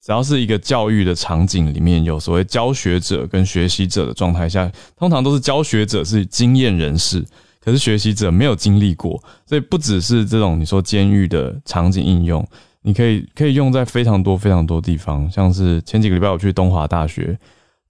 [0.00, 7.22] 只要是一个教育的场景里面有所谓教学者跟学习者的状态下，通常都是教学者是经验人士，
[7.62, 12.46] 可是学习者没有经历过，所以不只是这种你说监狱的场景应用，
[12.80, 17.38] 你可以可以用在非常多非常多地方，像是前几个礼拜我去东华大学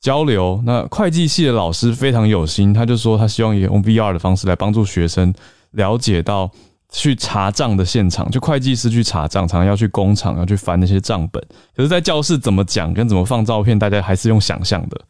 [0.00, 5.32] 交流，那会计系的老师非常有心，他就说他希望用 VR 的方式来帮助学生
[5.70, 6.50] 了解到。
[6.96, 11.44] 去查账的现场，就会计师去查账，常常要去工厂，要去翻那些账本。
[11.76, 15.00] 可是，在教室怎么讲跟怎么放照片，大家还是用想象的。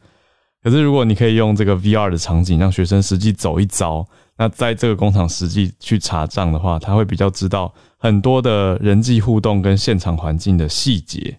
[0.63, 4.03] 可是，如果你可以用这个 VR 的场景，让学生实际走一遭，
[4.35, 11.37] 那在这个工厂实际去查账的话，他会比较知道很多的人际互动跟现场环境的细节。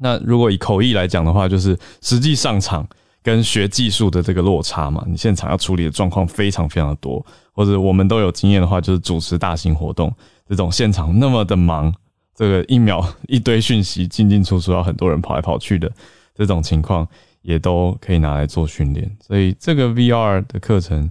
[0.00, 2.86] 那如果以口译来讲的话，就是实际上场
[3.26, 10.14] 跟学技术的这个落差嘛，你现场要处理的状况非常非常的多，或者我们都有经验的话，就是主持大型活动
[10.48, 11.92] 这种现场那么的忙，
[12.36, 15.90] 这个一秒一堆讯息进进出出，要很多人跑来跑去的
[16.36, 17.04] 这种情况，
[17.42, 19.10] 也都可以拿来做训练。
[19.20, 21.10] 所以这个 VR 的课程，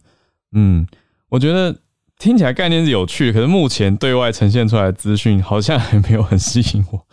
[0.54, 0.88] 嗯，
[1.28, 1.78] 我觉得
[2.18, 7.06] 听起来概念是有趣，可是目前对外呈现出来的资讯好像还没有很吸引我。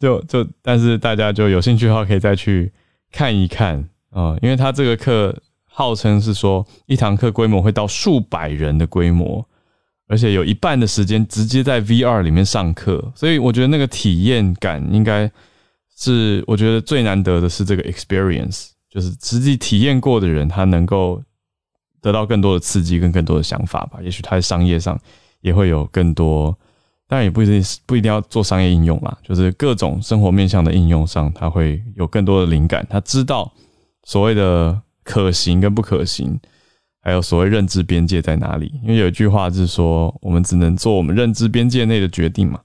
[0.00, 2.72] 就就，但是大家就有兴趣的话，可以再去
[3.12, 3.88] 看一看。
[4.14, 9.42] 嗯，因为他这个课号称是说一堂课规模会到数百人的规模，
[10.06, 15.30] 而且有一半的时间直接在 VR 里面上课，所以我觉得那个体验感应该
[15.96, 21.22] 是我觉得最难得的是这个 experience，就是实际体验过的人他能够
[22.02, 23.98] 得到更多的刺激跟更多的想法吧。
[24.02, 25.00] 也许他在商业上
[25.40, 26.54] 也会有更多，
[27.08, 33.50] 当然也不一定不一定要做商业应用啦，就是各种生活面向的应用上，他会有更多的灵感，他知道。
[34.04, 36.38] 所谓的可行跟不可行，
[37.00, 38.72] 还有所谓认知边界在哪里？
[38.82, 42.60] 因为有一句话是说，我们只能做我们认知边界内的决定嘛。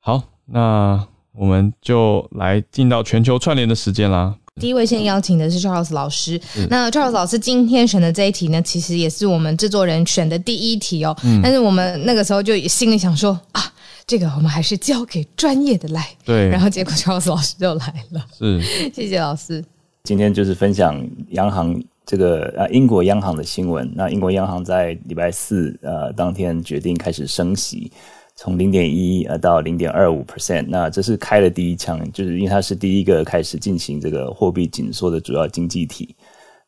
[0.00, 4.34] 好，那我们就来进到全球串联的时间啦。
[4.60, 6.40] 第一位先邀请的是 Charles 老师。
[6.68, 11.16] 那 Charles 老师今天选的这一题呢，其实也是我们制作人选的第一题哦。
[11.22, 11.40] 嗯。
[11.40, 13.62] 但是我们那个时候就心里想说啊，
[14.04, 16.08] 这个我们还是交给专业的来。
[16.24, 16.48] 对。
[16.48, 18.26] 然后结果 Charles 老师就来了。
[18.36, 18.60] 是。
[18.92, 19.64] 谢谢老师。
[20.04, 23.90] 今天就是分享央行这个啊英国央行的新闻。
[23.94, 27.90] 那英国央行在礼拜四呃当天决定开始升息，
[28.34, 30.64] 从零点一呃到零点二五 percent。
[30.68, 36.14] 那这是开了第一枪，就是因为它是第一个开始进行这个货币紧缩的主要经济体。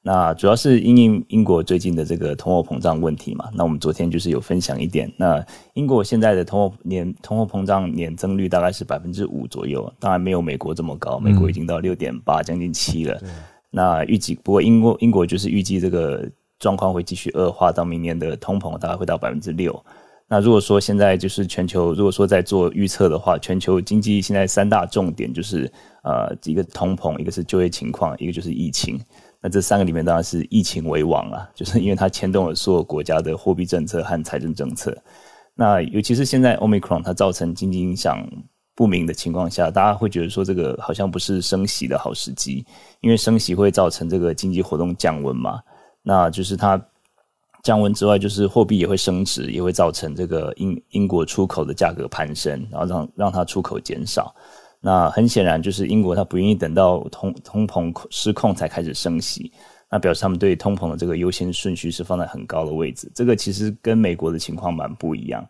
[0.02, 3.50] 那主要是因应英国最近的这个通货膨胀问题嘛。
[3.52, 5.12] 那我们昨天就是有分享一点。
[5.16, 13.20] 那英国现在的通货年通货膨胀年增率大概是百分之五左右，当然没有美国这么高，美国已经到六点八，将近七了。
[13.70, 16.26] 那预计不过英国英国就是预计这个
[16.58, 19.84] 状况会继续恶化，到明年的通膨大概会到百分之六。
[20.32, 25.70] 那如果说现在就是全球，如果说在做预测的话，全球经济现在三大重点就是
[26.04, 28.96] 呃一个通膨，一个是就业情况，一个就是疫情。
[29.42, 34.96] 那这三个里面当然是疫情为王啊，就是因为它牵动了所有国家的货币政策和财政政策。
[35.56, 38.24] 那尤其是现在 Omicron 它造成经济影响
[38.76, 42.64] 不明的情况下，大家会觉得说这个好像不是升息的好时机，
[43.00, 45.60] 因为升息会造成这个经济活动降温嘛。
[46.02, 46.80] 那就是它
[47.62, 54.34] 降温之外，就是货币也会升值，也会造成这个英英国出口的价格攀升，然后让让它出口减少。
[54.80, 59.52] 那很显然就是英国它不愿意等到通 通膨失控才开始升息，
[59.90, 63.10] 那表示他们对通膨的这个优先顺序是放在很高的位置。
[63.14, 65.46] 这个其实跟美国的情况蛮不一样。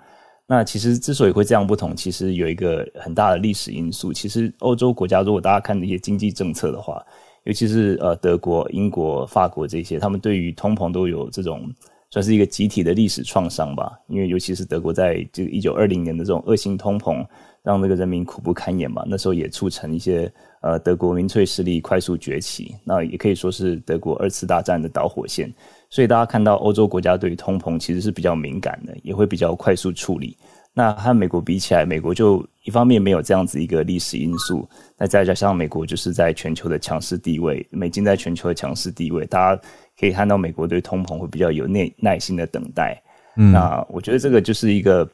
[0.49, 4.13] 那其实之所以会这样不同，其实有一个很大的历史因素。
[4.13, 7.01] 其实欧洲国家，如果大家看那些经济政策的话，
[7.45, 11.73] 尤其是呃德国、英国、法国这些，他们对于通膨都有这种
[12.11, 13.93] 算是一个集体的历史创伤吧。
[14.09, 17.25] 因为尤其是德国在这个一九二零年的这种恶性通膨，
[17.63, 19.05] 让那个人民苦不堪言嘛。
[19.07, 25.53] 那时候也促成一些呃德国民粹势力快速崛起，那也可以说是德国二次大战的导火线。
[25.89, 30.37] 所以大家看到欧洲国家对于通膨其实是比较敏感的，也会比较快速处理。
[30.73, 39.63] 那和美国比起来，美国就一方面没有这样子一个历史因素，那再加上美国就是在全球的强势地位，美金在全球的强势地位，大家
[40.01, 43.01] 可以看到美国对通膨会比较有耐耐心的等待。
[43.37, 45.07] 嗯，那我觉得这个就是一个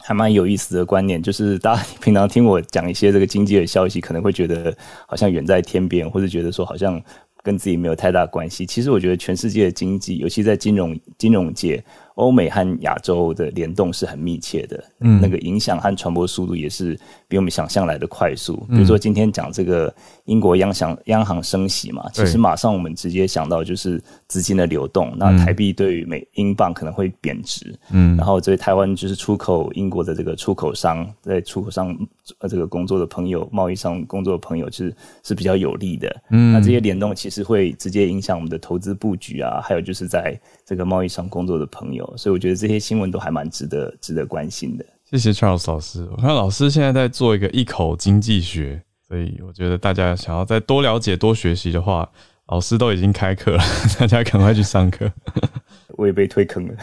[0.00, 7.02] 还蛮有意思的观念，就是大家平常听我讲一些这个经济的消息，可能会觉得好像远在天边，或者觉得说好像。
[7.42, 8.66] 跟自己没有太大关系。
[8.66, 11.82] 其实我觉得全世界的经济，尤其在金融金融界，
[12.20, 14.84] 欧美和亚洲的联动是很密切的。
[15.00, 18.56] 嗯，那个影响和传播速度也是比我们想象来的快速。
[18.68, 19.92] 比如说今天讲这个
[20.26, 25.12] 英国央行央行升息嘛，其实马上我们直接想到就是资金的流动。
[25.16, 27.74] 那台币对于美英镑可能会贬值。
[27.90, 31.96] 嗯，然后对台湾就是出口英国的这个出口商，在出口商
[32.38, 36.22] 呃这个工作的朋友，贸易商工作的朋友，就是是比较有利的。
[36.30, 44.84] 嗯，那这些联动其实会直接影响我们的投资布局啊，还有就是在这个贸易商工作的朋友，所以我觉得这些新闻都还蛮值得值得关心的。
[45.10, 52.08] 谢谢 Charles 老师，我看老师现在在做一个一口经济学，所以我觉得大家想要再多了解、多学习的话，
[52.46, 53.62] 老师都已经开课了，
[53.98, 55.10] 大家赶快去上课。
[55.98, 56.74] 我也被推坑了，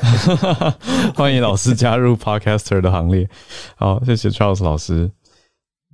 [1.15, 3.27] 欢迎老师加入 Podcaster 的行列。
[3.77, 5.09] 好，谢谢 Charles 老师。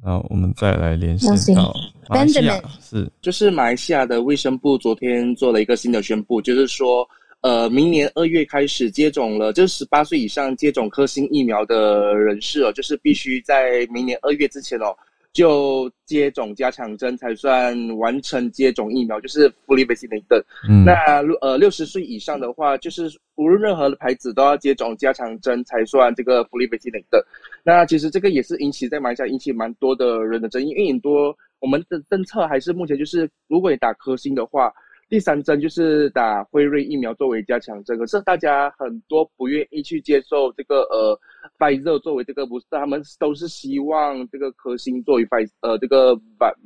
[0.04, 1.74] 那我们再来连线到
[2.10, 7.08] 马来西亚，是就是马来西亚的卫生部昨天做了一个新的宣布，就是说。
[7.44, 14.96] 呃，明年二月开始接种了，就是十八岁以上接种科兴疫苗的人士哦，就是必须在明年二月之前哦，
[15.34, 20.42] 就接种加强针才算完成接种疫苗，就是 fully vaccinated。
[20.70, 27.26] 嗯，那呃六十岁以上的话，就是无论任何的牌子都要接种加强针才算这个 fully vaccinated。
[27.62, 34.72] 那其实这个也是引起在马来西亚引起蛮多的人的争议，因为很多我们的政策还是目前就是，如果你打科兴的话。
[35.14, 41.16] 第三针就是打辉瑞疫苗作为加强针，可是大家很多不愿意去接受这个呃
[41.60, 46.16] ，Pfizer 作为这个不是，他们都是希望这个科兴作为 Pfizer 呃这个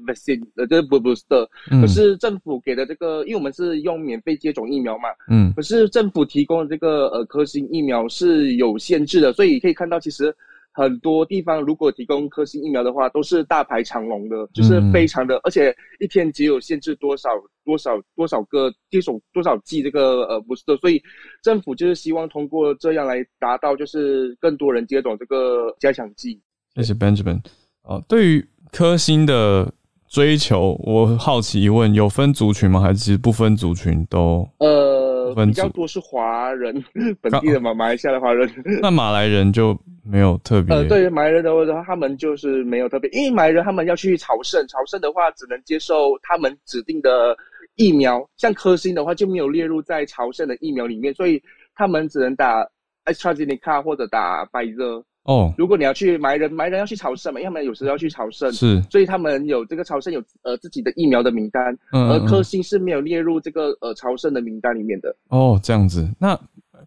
[0.05, 1.45] vaccine 呃这个 booster，
[1.81, 10.33] 可是政府给的这个，因为我们是用免费接种疫苗嘛，嗯，可是政府提供的这个呃科兴疫苗是有限制的，所以可以看到其实。
[10.77, 17.31] 很多地方如果提供科兴疫苗的话，都是大排长龙的，就是非常的，嗯、而且一天只有限制多少
[17.65, 21.01] 多少多少个接种多少剂这个呃 booster，所以
[21.41, 26.39] 政府就是希望通过这样来达到就是更多人接种这个加强剂。
[26.75, 27.41] 谢谢 Benjamin。
[27.81, 29.73] 哦，对于科兴的
[30.07, 32.79] 追求，我好奇一问，有分族群吗？
[32.79, 34.47] 还是不分族群都？
[34.59, 34.96] 呃，
[35.35, 36.83] 比较多是华人，
[37.21, 38.49] 本地的嘛马来西亚的华人。
[38.81, 39.77] 那马来人就。
[40.09, 40.73] 没有特别。
[40.73, 47.35] 呃，对马来人的话，他们就是没有特别，因为马来人他们要去朝圣，朝圣的话只能接受他们指定的
[47.75, 51.43] 疫苗，像科兴的话就没有列入在朝圣的疫苗里面，所以
[51.75, 52.65] 他们只能打
[53.03, 55.03] AstraZeneca 或者打 Pfizer。
[55.27, 61.61] 哦，如果你要去埋人，埋人要去朝圣嘛，因为他们有时候要去朝圣，是，所以他们有这个朝圣有呃自己的疫苗的名单，
[61.91, 65.13] 嗯，嗯，嗯，而科兴是没有列入这个呃朝圣的名单里面的。
[65.27, 66.33] 哦，这样子，那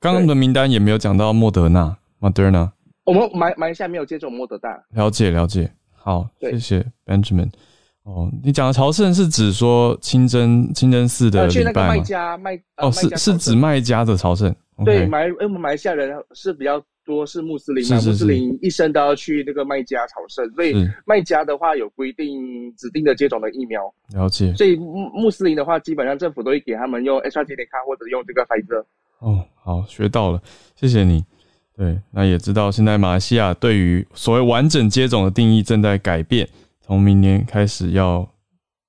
[0.00, 2.70] 刚刚的名单也没有讲到莫德纳，Moderna。
[3.04, 4.70] 我们埋埋下没有接种莫德纳。
[4.94, 7.50] 了解了解，好，谢谢 Benjamin。
[8.04, 11.88] 哦，你讲的朝圣是指说清真清真寺的礼拜吗？
[11.88, 14.54] 卖家卖哦，是是指卖家的朝圣。
[14.82, 23.82] 对，马因为我们马来西亚人是比较多是穆斯林嘛，穆斯林一生都要去那个麦加朝圣，所以麦加的话有规定指定的接种的疫苗。
[24.14, 24.54] 了解。
[24.54, 28.84] 所以穆穆斯林的话，基本上政府都会给他们用 AstraZeneca 或者用这个 Pfizer。
[29.18, 30.40] 哦，好，学到了，
[30.74, 31.24] 谢谢你。
[31.76, 36.48] 对，那也知道现在马来西亚对于所谓完整接种的定义正在改变，
[36.80, 38.28] 从明年开始要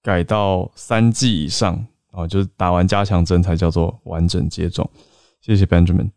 [0.03, 4.89] 改到三剂以上啊，就是打完加强针才叫做完整接种。
[5.39, 6.09] 谢谢 Benjamin。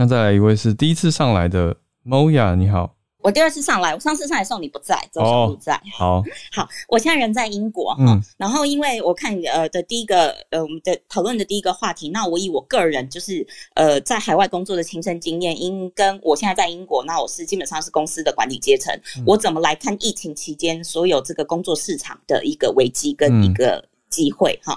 [0.00, 2.96] 那再来一位是第一次上来的 Moya，你好。
[3.18, 5.78] 我第二次上来，我上次上来的时候你不在，周小不在。
[5.92, 8.04] 好， 好，我现在人在英国哈。
[8.08, 23.84] 嗯、然后因为我看呃的第一个呃我们的讨论的第一个话题，那我以我个人就是呃在海外工作的亲身经验，因跟我现在在英国，那我是基本上是公司的管理阶层，嗯、我怎么来看疫情期间所有这个工作市场的一个危机跟一个。
[24.10, 24.76] 嗯机会哈，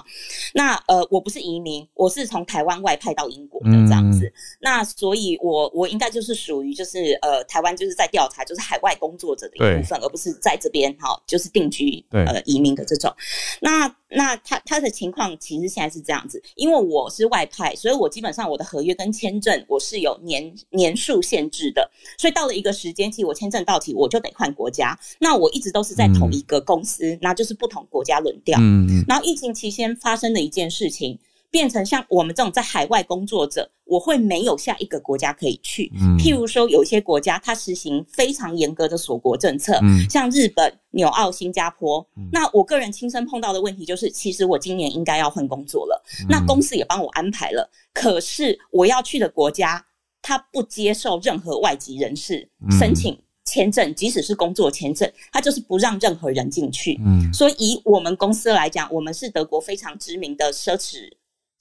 [0.54, 12.24] 那呃，我不是移民，我是从台湾外派到英国的这样子，嗯、那所以我我应该就是属于就是呃，台湾就是在调查，就是海外工作者的一部分，而不是在这边哈，就是定居对。
[12.26, 13.12] 呃移民的这种，
[13.60, 13.92] 那。
[14.14, 24.98] 那他他的情况其实现在是这样子，因为我是外派，所以我基本上我的合约跟签证我是有年年数限制的，所以到了一个时间期，我签证到期我就得换国家。
[25.18, 28.58] 那我一直都是在同一个公司，那、嗯、就是不同国家轮调。
[28.60, 29.04] 嗯嗯。
[29.08, 31.18] 然后疫情期间发生的一件事情。
[31.54, 35.88] 变成像我们这种在海外工作者，我会没有下一个国家可以去。
[35.94, 42.04] 嗯，譬如说，有一些国家它实行非常严格的锁国政策，嗯，像日本、纽澳、新加坡。
[42.16, 49.86] 嗯，那我个人亲身碰到的问题就是，其实我今年应该要换工作了，嗯，那公司也帮我安排了，可是我要去的国家，
[50.22, 52.48] 它不接受任何外籍人士
[52.80, 56.98] 申请签证，即使是工作签证，它就是不让任何人进去。
[57.06, 61.08] 嗯，所以以我们公司来讲，我们是德国非常知名的奢侈。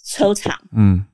[0.04, 1.06] 车厂，嗯，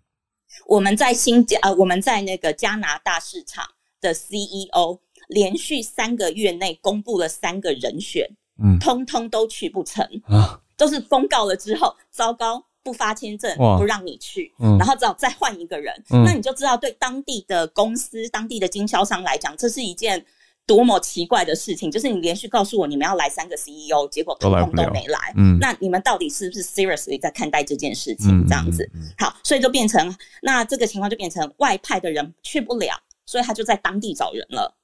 [0.68, 3.64] 我们在新加呃，我们在那个加拿大市场
[4.02, 8.28] 的 CEO 连续三个月内公布了三个人选，
[8.62, 10.04] 嗯，通通都去不成。
[10.28, 20.26] 啊，都是公告了之后，糟糕，不发签证，不让你去，嗯，然后只好再换一个人，嗯，那你就知道对当地的公司、当地的经销商来讲，这是一件。
[20.70, 25.34] 多么奇怪的事情，就是你连续告诉我你们要来三个 CEO，结果通通都没来。
[25.36, 28.46] 嗯，那你们到底是不是 seriously 在看待这件事情？
[28.48, 29.06] 这样子，嗯嗯。
[29.08, 32.94] 嗯、好，所以就变成那这个情况就变成外派的人去不了，
[33.26, 34.76] 所以他就在当地找人了。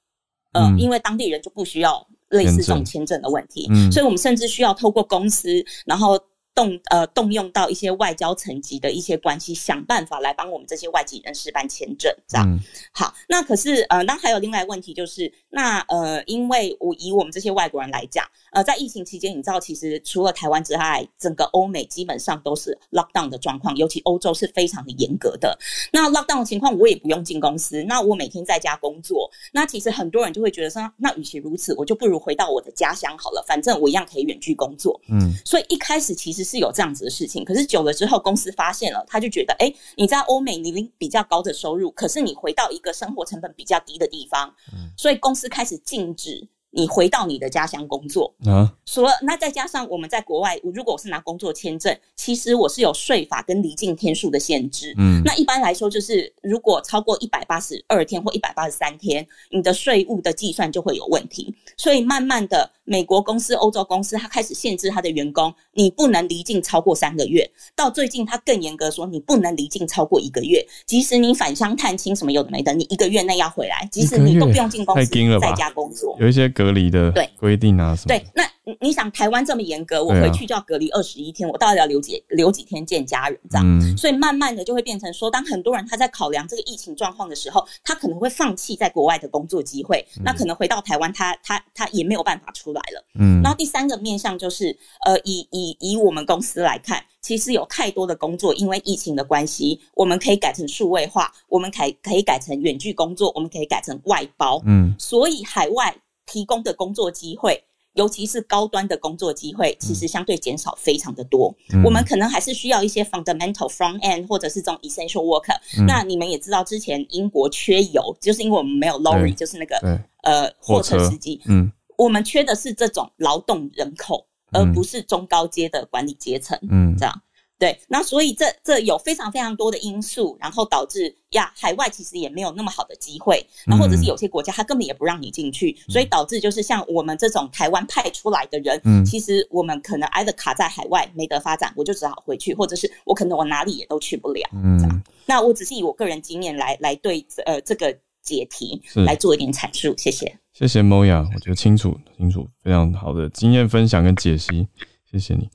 [0.54, 6.18] 呃、嗯，因为当地人就不需要类似这种签证的问题，嗯，所以我们甚至需要透过公司，然后
[6.56, 12.48] 动呃动用到一些外交层级的一些关系，想办法来帮我们这些外籍人士办签证，这样。
[12.50, 12.58] 嗯、
[12.92, 25.58] 好，那可是呃，那还有另外一个问题就是，那呃，因为我以我们这些外国人来讲，呃，在疫情期间，你知道，其实除了台湾之外，整个欧美基本上都是 lockdown 的状况，尤其欧洲是非常的严格的。
[25.92, 29.30] 那 lockdown 的情况，我也不用进公司，那我每天在家工作。
[29.52, 34.98] 那其实很多人就会觉得说，那与其如此，我就不如回到我的家乡好了，反正我一样可以远距工作。
[35.10, 46.48] 嗯，所以一开始其实是有这样子的事情，可是久了之后，公司发现了，他就觉得，哎，你在欧美你领比较高的收入，可是你回到一个生活成本比较低的地方，嗯，所以公司开始禁止。
[46.70, 54.94] 你回到你的家乡工作啊，所那再加上我们在国外，如果我是拿工作签证，其实我是有税法跟离境天数的限制。
[54.98, 61.54] 嗯，那一般来说就是如果超过一百八十二天或一百八十三天，你的税务的计算就会有问题。
[61.78, 67.48] 所以慢慢的，美国公司、欧洲公司，他开始限制他的员工，你不能离境超过三个月。
[67.74, 70.66] 到最近，他更严格说，你不能离境超过一个月。
[70.84, 73.88] 即使你返乡探亲什么有的没的，你一个月内要回来。
[73.90, 75.10] 即使你都不用进公司，
[75.40, 78.08] 在家工作，有一些隔离的规定啊什么。
[78.08, 78.42] 对，那
[78.80, 83.64] 你想台湾这么严格，我回去就要隔离二十一天，我到底要留几留几天见家人这样？
[83.66, 93.04] 嗯、所以慢慢的就会变成说，当很多人他在考量这个疫情状况的时候，他可能会放弃在国外的工作机会，嗯、那可能回到台湾，他他他也没有办法出来了。
[93.20, 104.62] 嗯，然后第三个面向就是，呃，以以以我们公司来看，其实有太多的工作因为疫情的关系，我们可以改成数位化，我们可可以改成远距工作，我们可以改成外包。
[104.66, 105.94] 嗯，所以海外。
[106.26, 107.62] 提供的工作机会，
[107.94, 111.54] 尤其是高端的工作机会，其实相对减少非常的多。
[111.72, 115.86] 嗯、我们可能还是需要一些 fundamental front end 或者是这种 essential worker、嗯。
[115.86, 119.76] 那你们也知道，之前英国缺油，就是因为我们没有 lorry，就是那个
[120.22, 121.40] 呃货车司机。
[121.46, 126.58] 嗯，我们缺的是这种劳动人口，而不是中高阶的管理阶层。
[126.68, 127.22] 嗯，这样。
[127.58, 145.02] 对，那所以这这有非常非常多的因素，然后导致呀，海外其实也没有那么好的机会，那或者是有些国家他根本也不让你进去，嗯、所以导致就是像我们这种台湾派出来的人，嗯，其实我们可能挨着卡在海外没得发展，我就只好回去，或者是我可能我哪里也都去不了，嗯，这样。
[145.24, 154.68] 那我只是以我个人经验来来对呃这个解题来做一点阐述，谢谢，谢谢 Moya，我觉得清楚清楚，非常好的经验分享跟解析，
[155.10, 155.48] 谢谢你。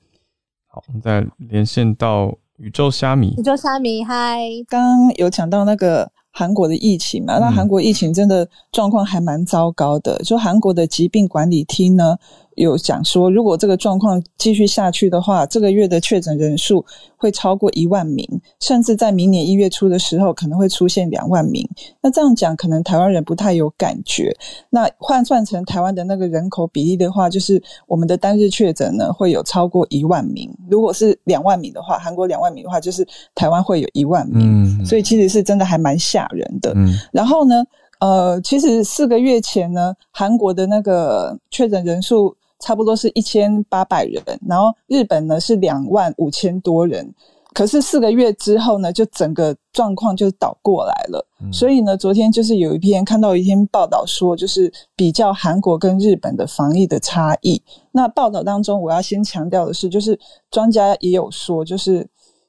[0.74, 3.34] 好，我们再连线到宇宙虾米。
[3.36, 4.40] 宇宙虾米，嗨！
[4.66, 7.38] 刚刚有讲到那个韩国的疫情嘛？
[7.38, 10.16] 嗯、那韩国疫情真的状况还蛮糟糕的。
[10.24, 12.16] 就韩国的疾病管理厅呢，
[12.56, 16.84] 有讲说，如果这个状况继续下去的话，这个月的确诊人数
[17.16, 18.26] 会超过一万名，
[18.60, 21.68] 甚至在明年一月初的时候可能会出现两万名。
[22.00, 24.36] 那这样讲，可能台湾人不太有感觉。
[24.70, 30.50] 那换算成台湾的那个人口比例的话，就是我们的单日确诊呢会有超过一万名。
[30.68, 34.78] 如果是两万名的话，韩国两万名的话，就是台湾会有一万名。
[34.80, 36.72] 嗯，所以其实是真的还蛮吓人的。
[36.76, 37.64] 嗯，然后呢，
[38.00, 42.36] 呃，其实四个月前呢，韩国的那个确诊人数。
[42.62, 47.12] 差不多是一千八百人，然后日本呢是两万五千多人，
[47.52, 51.26] 可是四个月之后呢，就整个状况就倒过来了。
[51.42, 57.60] 嗯、所以呢，昨天就是有一篇看到一篇报道说，就是比较韩国跟日本的防疫的差异。
[57.90, 60.16] 那报道当中，我要先强调的是，就是
[60.48, 62.08] 专家也有说，就是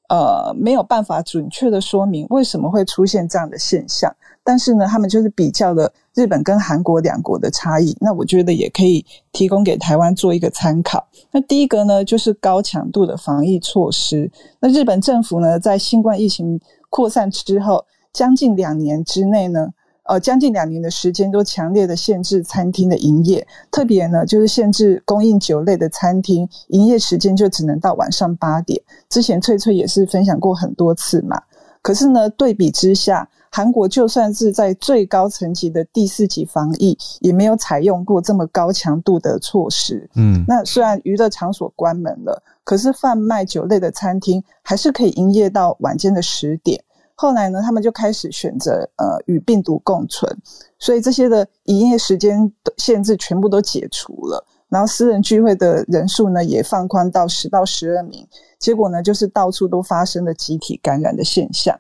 [0.10, 4.16] 呃没有办法准确的说明为什么会出现这样的现象。
[4.44, 11.08] 但是呢，他们就是比较了日本跟韩国两国的差异，那我觉得也可以提供给台湾做一个参考。
[11.32, 14.30] 那第一个呢，就是高强度的防疫措施。
[14.60, 19.70] 那日本政府呢，在新冠疫情扩散之后，将近两年之内呢，
[20.04, 28.82] 呃，将近两年的时间都强烈的限制餐厅的营业，特别呢，就是限制供应酒类的餐厅营业时间就只能到晚上八点。
[29.10, 31.42] 之前翠翠也是分享过很多次嘛。
[31.84, 40.10] 可是呢，对比之下，韩国就算是在最高层级的第四级防疫，也没有采用过这么高强度的措施。
[40.16, 46.82] 嗯，那虽然娱乐场所关门了，可是贩卖酒类的餐厅还是可以营业到晚间的十点。
[47.16, 50.36] 后来呢，他们就开始选择呃与病毒共存，
[50.80, 54.44] 所以这些的营业时间限制全部都解除了。
[54.74, 61.80] 然后私人聚会的人数呢也放宽到十到十二名，结果呢就是到处都发生了集体感染的现象。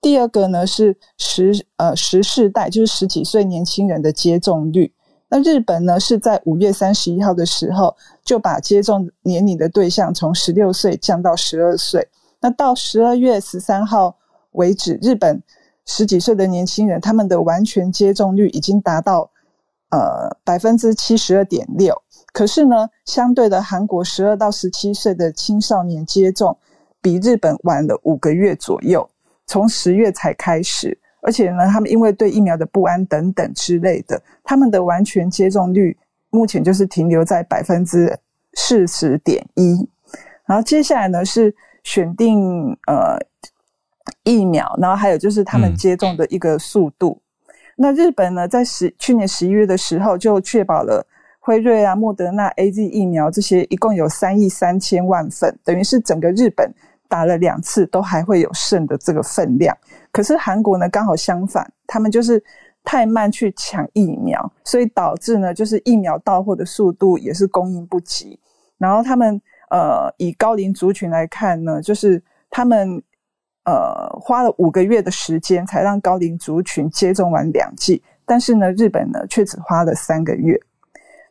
[0.00, 4.94] 第二个呢是十呃十世代，就是十几岁年轻人的接种率。
[5.28, 12.08] 那日本呢是在五月三十一号的时候就把接种年龄的对象从十六岁降到十二岁。
[12.40, 14.16] 那到十二月十三号
[14.52, 15.42] 为止，日本
[15.84, 19.30] 十几岁的年轻人他们的完全接种率已经达到
[19.90, 22.00] 呃百分之七十二点六。
[22.32, 26.56] 可是呢，相对的，韩国十二到十七岁的青少年接种
[27.00, 29.08] 比日本晚了五个月左右，
[29.46, 30.98] 从十月才开始。
[31.20, 35.96] 而且呢，他们因为对疫苗的不安等等之类的，他们的完全接种率
[36.30, 38.18] 目前就是停留在百分之
[38.54, 39.88] 四十点一。
[40.46, 41.54] 然后接下来呢是
[41.84, 43.16] 选定呃
[44.24, 47.20] 疫苗，然后还有就是他们接种的一个速度。
[47.46, 51.06] 嗯、那日本呢，在十去年十一月的时候就确保了
[51.44, 56.72] 辉瑞啊、莫德纳、AZ 疫苗这些一共有三亿三千万份，等于是整个日本
[57.08, 59.76] 打了两次都还会有剩的这个分量。
[60.12, 62.40] 可是韩国呢，刚好相反，他们就是
[62.84, 68.38] 太慢去抢疫苗，所以导致呢，就是疫苗到货的速度也是供应不及。
[68.78, 73.02] 然后他们呃，以高龄族群来看呢，就是他们
[73.64, 80.56] 呃花了五个月的时间才让高龄族群接种完两剂，但是呢，日本呢却只花了三个月。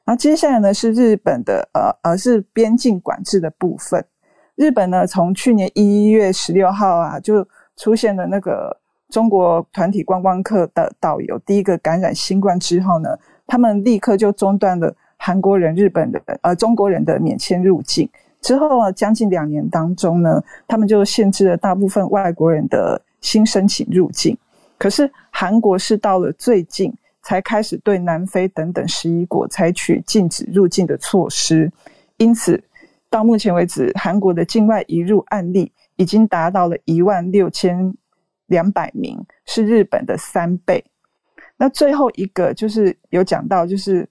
[0.05, 4.05] 然后接下来呢是日本的呃，而是边境管制的部分。
[4.55, 7.47] 日本呢，从去年一月十六号啊就。
[7.77, 8.77] 出现了那个
[9.09, 13.09] 中国团体观光客的导游第一个感染新冠之后呢，
[13.47, 18.07] 他们立刻就中断了韩国人、日本人呃中国人的免签入境。
[18.39, 24.37] 之后啊，将近两年当中呢，他们就限制了大部分外国人的新申请入境。
[24.77, 26.93] 可是韩国是到了最近
[27.31, 31.71] 才开始对南非等等十一国采取禁止入境的措施。
[32.17, 32.61] 因此，
[33.09, 35.71] 到目前为止，韩国的境外移入案例。
[35.97, 37.93] 已经达到了一万六千
[38.47, 40.83] 两百名，是日本的三倍。
[41.57, 44.07] 那最后一个就是有讲到，就是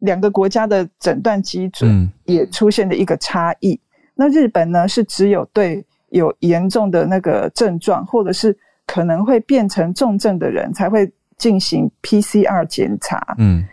[0.00, 3.72] 两个国家的诊断基准也出现了一个差异。
[3.72, 3.80] 嗯、
[4.16, 13.34] 那日本呢，是只有对有严重的那个症状，或者是可能会变成重症的人才会进行 PCR 检查。
[13.38, 13.64] 嗯，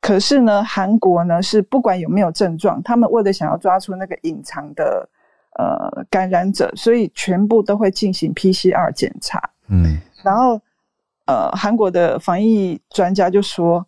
[0.00, 5.08] 可是呢，韩国呢是不管有没有症状，他们为了想要抓出那个隐藏的。
[5.58, 9.40] 呃，感染者，所以全部都会进行 PCR 检查。
[9.68, 10.60] 嗯，然后，
[11.24, 13.86] 呃，韩国的防疫专家就说，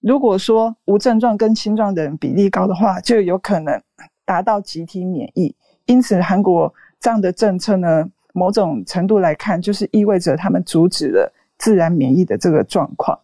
[0.00, 3.80] 如果说无症状跟轻状的人比例高的话，就有可能
[4.24, 5.54] 达到集体免疫。
[5.86, 11.32] 因此，韩国这样的政策呢，某种程度来看，就是意味着他们阻止了
[11.62, 13.18] 自然免疫的这个状况。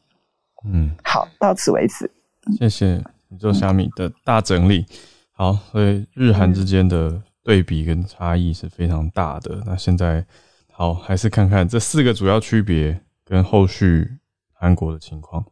[0.64, 2.10] 嗯，好，到此为止。
[2.58, 4.86] 谢谢宇宙虾米的大整理。
[5.32, 7.20] 好，所以日韩之间的。
[7.44, 9.62] 对比跟差异是非常大的。
[9.64, 10.22] 那现在
[10.70, 14.18] 好，还是看看这四个主要区别跟后续
[14.52, 15.42] 韩国的情况。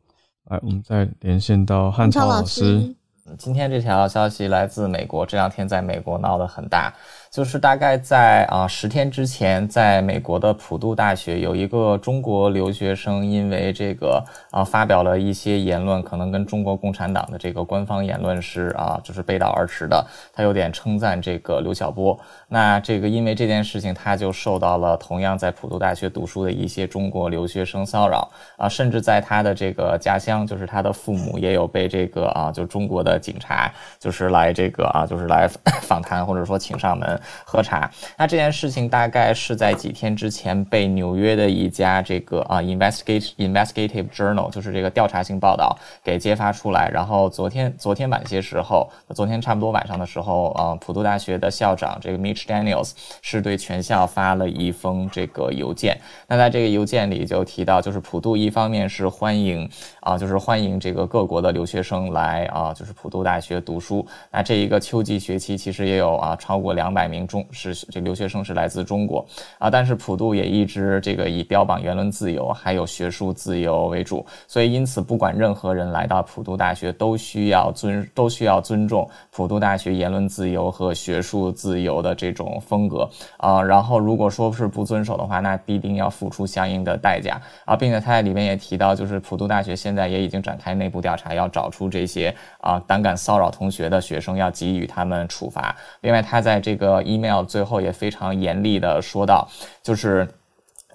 [0.45, 2.95] 来，我们再连线到汉超老师。
[3.39, 6.93] 今天这条消息来自美国，这两天在美国闹得很大。
[7.31, 20.07] 就是大概在啊十天之前，在美国的普渡大学有一个中国留学生，因为这个啊发表了一些言论，可能跟中国共产党的这个官方言论是啊就是背道而驰的。
[20.33, 22.19] 他有点称赞这个刘晓波，
[22.49, 35.47] 那这个因为这件事情，他就受到了同样在普渡大学读书的一些中国留学生骚扰啊，甚至在他的这个家乡，就是他的父母也有被这个啊就中国的警察就是来这个啊就是来
[35.83, 37.16] 访谈或者说请上门。
[37.45, 46.89] 喝茶，那这件事情大概是在几天之前被纽约的一家这个啊 investigate investigative journal，就是这个调查性报道给揭发出来。
[46.91, 52.93] 然后昨天昨天晚些时候，昨天差不多晚上的时候，呃，普渡大学的校长这个 Mitch Daniels
[53.23, 55.99] 是对全校发了一封这个邮件。
[56.27, 59.69] 那在这个邮件里就提到，就是普渡一方面是欢迎
[60.07, 64.07] 啊，就是欢迎这个各国的留学生来啊，就是普渡大学读书。
[64.31, 67.07] 那这一个秋季学期其实也有啊超过两百。
[67.07, 69.25] 名中是这留学生是来自中国
[69.59, 95.75] 啊，但是普渡也一直这个以标榜言论自由还有学术自由为主，所以因此不管任何人来到普渡大学都需要尊都需要尊重普渡大学言论自由和学术自由的这种风格啊，然后如果说是不遵守的话，那必定要付出相应的代价啊，并且他在里面也提到，就是普渡大学现现在也已经展开内部调查，要找出这些啊胆敢骚扰同学的学生，要给予他们处罚。
[96.03, 97.03] 另外，他在这个。
[97.07, 99.49] email 最后也非常严厉的说道，
[99.83, 100.29] 就是。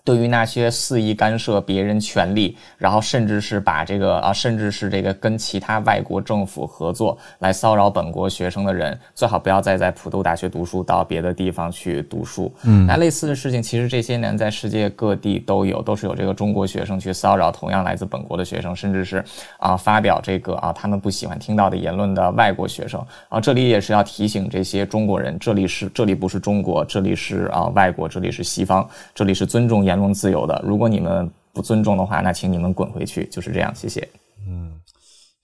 [0.04, 12.52] 对于那些肆意干涉别人权利，然后甚至是把这个啊，甚至是这个跟其他外国政府合作来骚扰本国学生的人，最好不要再在普渡大学读书，到别的地方去读书。
[12.64, 19.24] 嗯，那类似的事情，其实这些年在世界各地都有，都是有这个中国学生去骚扰同样来自本国的学生，甚至是
[19.60, 23.00] 啊发表这个啊他们不喜欢听到的言论的外国学生。
[23.30, 33.76] 啊，这里也是要提醒这些中国人，这里是这里不是中国，这里是啊外国，这里是西方，这里是尊重言论自由的，如果你们不尊重的话，那请你们滚回去，就是这样。
[33.76, 34.08] 谢谢。
[34.48, 34.80] 嗯，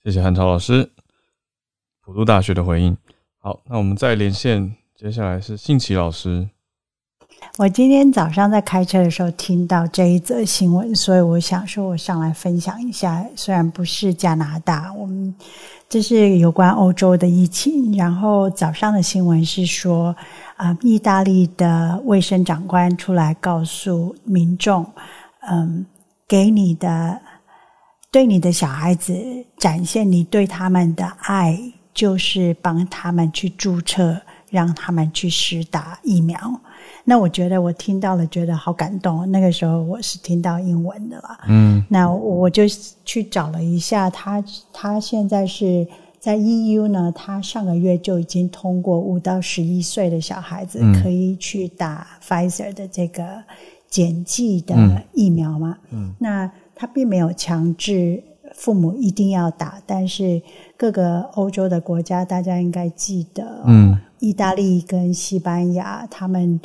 [0.02, 0.90] 谢谢韩超老师，
[2.02, 2.96] 普渡大学的回应。
[3.40, 6.48] 好，那我们再连线，接下来是信奇老师。
[7.58, 13.26] 我今天早上在开车的时候听到这一则新闻，所以我想说，我上来分享一下。
[13.34, 15.34] 虽然不是加拿大，我们
[15.88, 17.96] 这是有关欧洲的疫情。
[17.96, 20.14] 然后早上的新闻是说，
[20.54, 24.86] 啊、意大利的卫生长官出来告诉民众，
[25.50, 25.84] 嗯，
[26.28, 27.20] 给你的
[28.12, 29.12] 对你的小孩子
[29.56, 31.58] 展现你对他们的爱，
[31.92, 34.16] 就是帮他们去注册，
[34.48, 36.38] 让他们去施打疫苗。
[37.08, 39.30] 那我觉得我听到了，觉得好感动。
[39.32, 42.64] 那个时候我是听到英文的了，嗯，那我就
[43.02, 44.44] 去找了一下，他
[44.74, 45.88] 他现在是
[46.20, 53.42] 在 EU 呢，他上个月就已经通过五到十一岁的小孩子可以去打 Pfizer 的这个
[53.88, 54.76] 减剂的
[55.14, 58.22] 疫苗嘛，嗯，那他并没有强制
[58.54, 60.42] 父母一定要打，但是
[60.76, 66.60] 各个欧洲的国家，大家应该记得，嗯，意大利跟西班牙他们。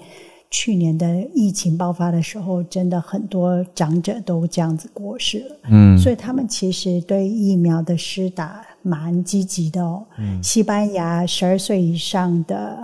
[0.56, 5.56] 去年的疫情爆发的时候，真的很多长者都这样子过世了。
[5.72, 10.06] 嗯，所以他们其实对疫苗的施打蛮积极的哦。
[10.20, 12.78] 嗯，西班牙十二岁以上的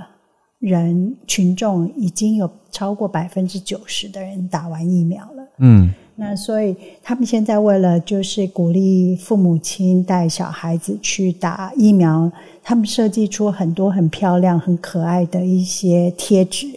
[0.57, 5.47] 人群众已经有超过百分之九十的人打完疫苗了。
[5.59, 12.31] 嗯，那所以他们现在为了就是鼓励父母亲带小孩子去打疫苗，
[12.63, 16.67] 他们设计出很多很漂亮、很可爱的一些贴纸。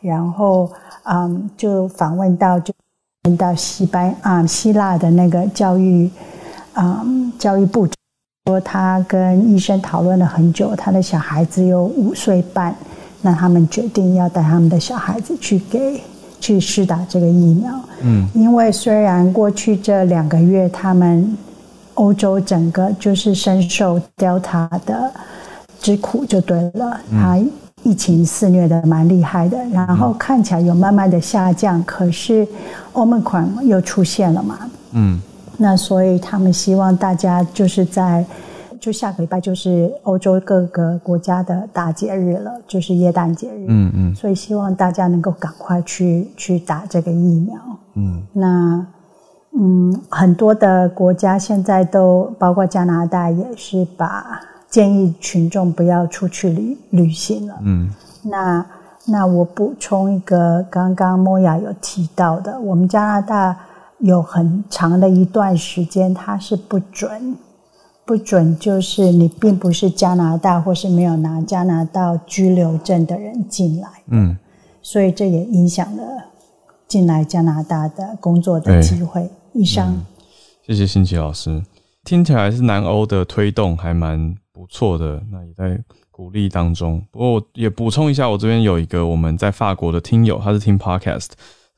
[0.00, 0.70] 然后，
[1.04, 2.72] 嗯，就访问到，就
[3.24, 6.10] 问到西班啊、嗯、希腊的那个教育，
[6.74, 7.86] 嗯，教育部
[8.46, 12.74] 说，他跟医生讨论了很久，他的小孩子有五岁半，
[13.20, 16.00] 那他们决定要带他们的小孩子去给
[16.40, 17.70] 去试打这个疫苗。
[18.00, 21.36] 嗯，因为虽然过去这两个月，他们
[21.92, 25.12] 欧洲整个就是深受 Delta 的
[25.78, 27.38] 之苦，就对了，他。
[27.82, 32.46] 疫情肆虐的蛮厉害的，然后看起来有慢慢的下降，可是
[32.92, 34.58] Omicron 又出现了嘛？
[34.92, 35.18] 嗯，
[35.56, 38.24] 那所以他们希望大家就是在
[38.78, 43.64] 就下个礼拜就是欧洲各个国家的大节日了，就是耶诞节日。
[43.68, 47.58] 嗯嗯，所以希望大家能够赶快去去打这个疫苗。
[47.94, 48.86] 嗯，那
[49.58, 54.38] 嗯很多的国家现在都包括加拿大也是把。
[54.70, 57.58] 建议群众不要出去旅旅行了。
[57.62, 57.90] 嗯，
[58.22, 58.64] 那
[59.06, 63.58] 那我补充一个，刚刚莫雅有提到的，我们加拿大
[63.98, 67.36] 有很长的一段时间，它是不准
[68.04, 73.88] 不准，就是你并不是加拿大或是没有拿加拿大居留证的人进来。
[74.08, 74.38] 嗯，
[74.80, 76.02] 所以这也影响了
[76.86, 79.28] 进来加拿大的工作的机会。
[79.52, 80.04] 以上，嗯，
[80.64, 81.64] 谢谢新奇老师，
[82.04, 84.36] 听起来是南欧的推动还蛮。
[84.60, 87.02] 不错的，那也在鼓励当中。
[87.10, 91.28] 不过我也补充一下，我这边有一个我们在法国的听友，他是听 podcast，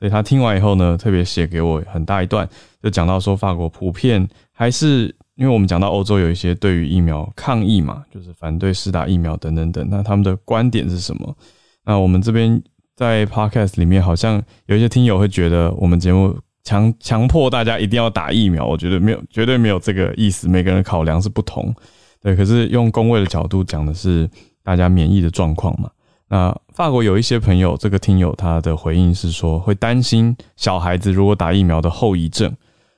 [0.01, 2.49] 所以他听完以后呢，特别写给我很大一段，
[2.83, 9.89] 就讲到说法国普遍还是因为我们讲到欧洲有一些对于疫苗抗议嘛，就是反对施打疫苗等等等。
[9.89, 11.37] 那他们的观点是什么？
[11.85, 12.61] 那我们这边
[12.97, 20.49] 在 podcast 里面好像有一些听友会觉得我们节目强强迫大家一定要打疫苗，我觉得没有，绝对没有这个意思。
[20.49, 21.73] 每个人考量是不同。
[22.23, 24.31] 对，可是用公卫的角度讲的是
[24.63, 25.91] 大家免疫的状况嘛。
[26.29, 32.51] 那法国有一些朋友，这个听友他的回应是说，会担心小孩子如果打疫苗的后遗症，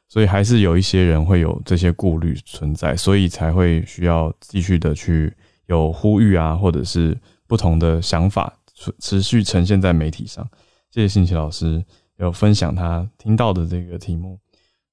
[0.09, 5.35] 所以还是有一些人会有这些顾虑存在，所以才会需要继续的去
[5.67, 7.19] 有呼吁啊，或者是
[7.49, 8.53] 不同的想法
[9.01, 10.47] 持续呈现在媒体上。
[10.91, 11.85] 谢谢信奇老师
[12.19, 14.39] 有分享他听到的这个题目。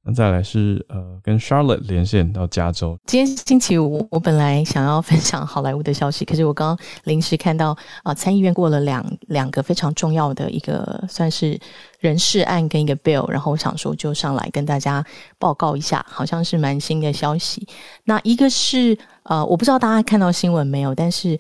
[0.04, 2.97] 那再来是呃，跟 Charlotte 连线到加州。
[3.06, 7.70] 今天星期五，我本来想要分享好莱坞的消息，可是我刚刚临时看到
[8.02, 11.60] 啊、呃，参议院过了两两个非常重要的一个算是
[11.99, 15.06] 人事案跟一个 bill，然后我想说就上来跟大家
[15.38, 17.68] 报告一下，好像是蛮新的消息。
[18.06, 21.38] 那一个是呃，我不知道大家看到新闻没有，但是。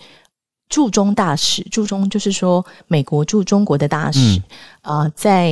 [0.71, 4.41] 驻中大使，驻中就是说美国驻中国的大使
[4.81, 5.51] 啊、嗯呃，在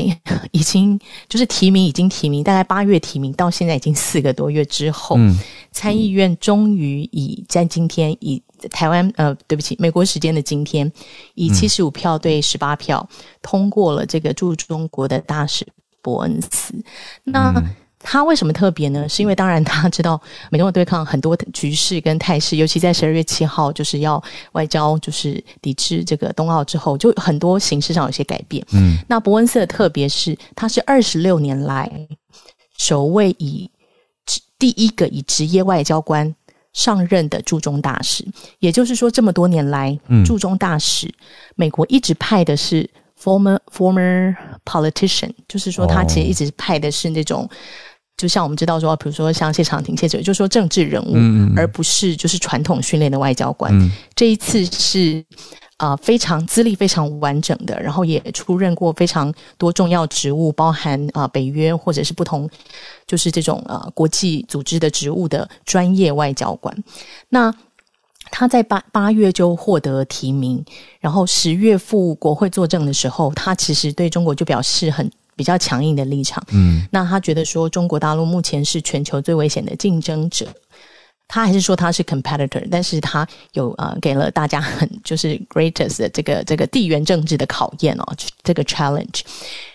[0.51, 0.97] 已经
[1.27, 5.37] 就是提名，已经提名，大概八月提名，到现在已经四个多月之后，嗯、
[5.73, 8.41] 参议院终于以在今天以
[8.71, 10.89] 台湾呃，对不起，美国时间的今天，
[11.35, 15.67] 以七十五票对十八票、嗯、通过了这个驻中国的大使
[16.01, 16.73] 伯恩斯。
[17.25, 17.61] 那。
[18.01, 19.07] 嗯他为什么特别呢？
[19.09, 20.19] 是因为当然他知道
[20.49, 24.23] 美中的对抗很多局势跟态势，尤其在十二月七号就是要
[24.53, 28.65] 外交就是抵制这个冬奥之后，就很多形式上有些改变。
[28.71, 31.91] 嗯，那伯恩斯的特别是他是二十六年来
[32.77, 33.69] 首位以
[34.57, 36.33] 第一个以职业外交官
[36.71, 38.25] 上任的驻中大使，
[38.59, 41.13] 也就是说，这么多年来，驻中大使、嗯、
[41.55, 42.89] 美国一直派的是
[43.21, 44.33] former former
[44.63, 47.49] politician，就是说他其实一直派的是那种，哦、
[48.19, 51.15] 就像我们知道说，比如说像谢长廷、谢哲，就是说政治人物，
[51.55, 53.73] 而不是就是传统训练的外交官。
[53.73, 55.25] 嗯、这一次是。
[55.79, 62.49] 啊、呃，非常资历非常完整的，然后也出任过非常多重要职务，包含啊、呃、北约或者是不同，
[63.07, 66.75] 就是这种呃国际组织的职务的专业外交官。
[67.29, 67.49] 那
[68.29, 70.61] 他在八八月就获得提名，
[70.99, 75.09] 然后十月赴国会作证的时候，他其实对中国就表示很
[75.39, 76.43] 比较强硬的立场。
[76.51, 80.45] 嗯，那他觉得说中国大陆目前是全球最危险的竞争者。
[81.29, 88.03] 他还是说他是 competitor，但是他有呃给了大家很 就是 greatest 的这个这个地缘政治的考验哦，
[88.43, 89.21] 这个 challenge，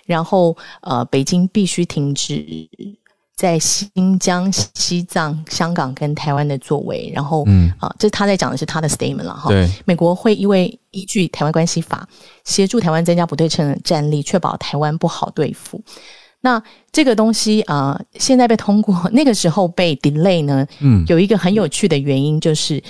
[0.05, 2.45] 然后呃北京必须停止
[3.37, 9.49] 在新疆、西藏、香港跟台湾的作为，然后嗯啊、呃，这他在讲的是他的 statement 了哈。
[9.49, 12.09] 对，美国会因为依据台湾关系法
[12.45, 15.83] 协助台湾增加不对称的战力，确保台湾不好对付。
[16.41, 16.63] 那
[16.93, 20.67] 这个东西啊、呃，现在被通过，那个时候被 delay 呢？
[20.81, 22.83] 嗯，有一个很有趣的原因就是。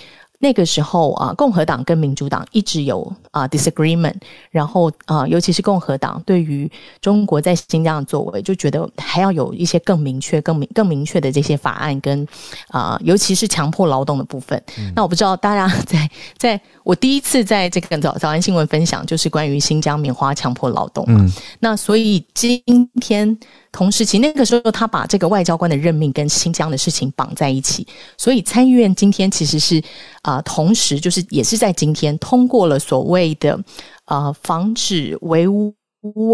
[0.45, 4.12] 那个时候啊，共和党跟民主党一直有啊 disagreement，
[4.51, 6.70] 然后啊，尤其是共和党对于
[7.01, 12.28] 中国在新疆的作为，就觉得还要有一些更明确、更明、更明确的这些法案跟
[12.68, 14.62] 啊，尤其是强迫劳动的部分。
[14.76, 21.20] 嗯、那我不知道大家在 在我第一次在这个早早安新闻分享，就是关于新疆棉花强迫劳动嘛。
[21.20, 22.62] 嗯、那所以今
[23.01, 23.38] 天。
[23.75, 27.85] 同时期那个时候，他把这个外交官的任命跟新疆的事情绑在一起，
[28.16, 29.83] 所以参议院今天其实是
[30.22, 33.57] 啊、呃，同时就是也是在今天通过了所谓的
[34.05, 35.75] 啊、呃，防止维吾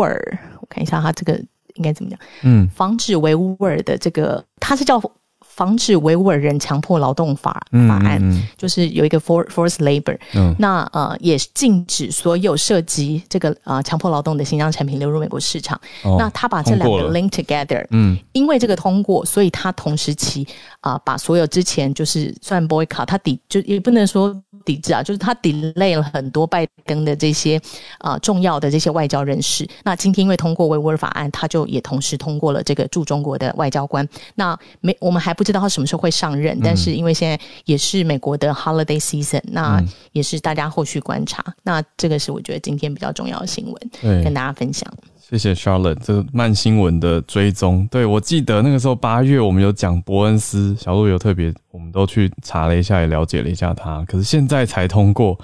[0.02, 1.32] 尔，我看一下他这个
[1.76, 2.18] 应该怎么讲？
[2.42, 5.00] 嗯，防止维吾尔的这个，他是叫。
[5.60, 15.78] 防止维吾尔人强迫劳动法法案，嗯嗯、就是有一个 for, forced labor，嗯、那呃也禁止所有涉及这个呃强迫劳动的新疆产品流入美国市场。
[16.02, 20.48] 哦、那他把这两个 link together，嗯，因为这个通过，所以他同时期
[20.80, 24.34] 啊、呃、把所有之前就是算 boycott，他抵就也不能说
[24.64, 27.58] 抵制啊，就是他 delay 了很多拜登的这些
[27.98, 29.68] 啊、呃、重要的这些外交人士。
[29.84, 34.08] 那今天因为通过维吾尔法案，他就也同时通过了这个驻中国的外交官。
[34.36, 35.44] 那没我们还不。
[35.50, 41.44] 知道他什么时候会上任，但是因为现在也是美国的 holiday season，嗯、那也是大家后续观察。
[41.64, 44.88] 那这个是我觉得今天比较重要的新闻，跟大家分享。
[45.30, 47.86] 谢谢 Charlotte，这个慢新闻的追踪。
[47.88, 54.04] 对，我记得那个时候八月我们有讲伯恩斯，小鹿有特别，我们都去查了一下，也了解了一下他。
[54.06, 55.38] 可是现在才通过，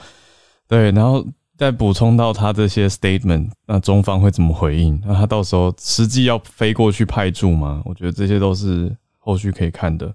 [0.69, 1.25] 对，然后
[1.57, 5.01] 再补充到他这些 statement，那中方会怎么回应？
[5.07, 7.83] 那他到时候实际要飞过去派驻吗？
[7.85, 8.95] 我觉得这些都是。
[9.29, 10.15] 后续可以看的，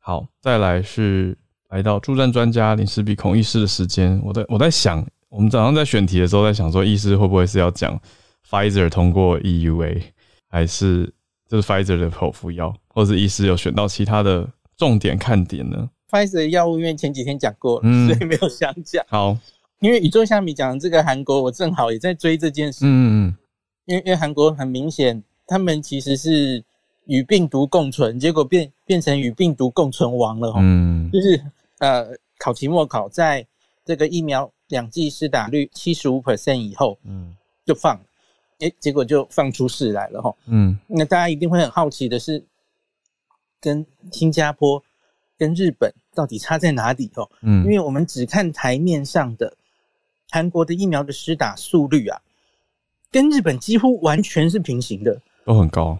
[0.00, 1.38] 好，再来是
[1.68, 4.20] 来到助战专家林氏璧孔医师的时间。
[4.24, 7.96] 我在我在想，我们早上在选题的时候在想说，医师会不会是要讲
[8.50, 10.02] Pfizer 通过 EUA，
[10.48, 11.12] 还是
[11.48, 19.04] 就是 Pfizer 的口服药，或者是医师有选到其他的重点看点呢？Pfizer 的药物因为前几天讲过了，嗯、所以没有想讲。
[19.08, 19.36] 好，
[19.80, 22.80] 因为宇宙虾米讲的这个韩国，我正好也在追这件事。
[22.84, 23.36] 嗯嗯，
[23.86, 26.64] 因为因为韩国很明显，他们其实是。
[27.10, 30.60] 与病毒共存，结果变变成与病毒共存亡了哈。
[30.62, 31.42] 嗯，就是
[31.78, 32.06] 呃，
[32.38, 33.46] 考期末考在
[33.82, 37.34] 这个疫苗两剂施打率七十五 percent 以后，嗯，
[37.64, 37.98] 就放，
[38.58, 40.34] 诶，结果就放出事来了哈。
[40.46, 42.44] 嗯，那大家一定会很好奇的是，
[43.60, 44.82] 跟新加坡、
[45.36, 47.30] 跟日本到底差在哪里哦？
[47.42, 49.56] 嗯，因为我们只看台面上的
[50.30, 52.20] 韩国的疫苗的施打速率啊，
[53.10, 55.98] 跟日本几乎完全是平行的，都很高。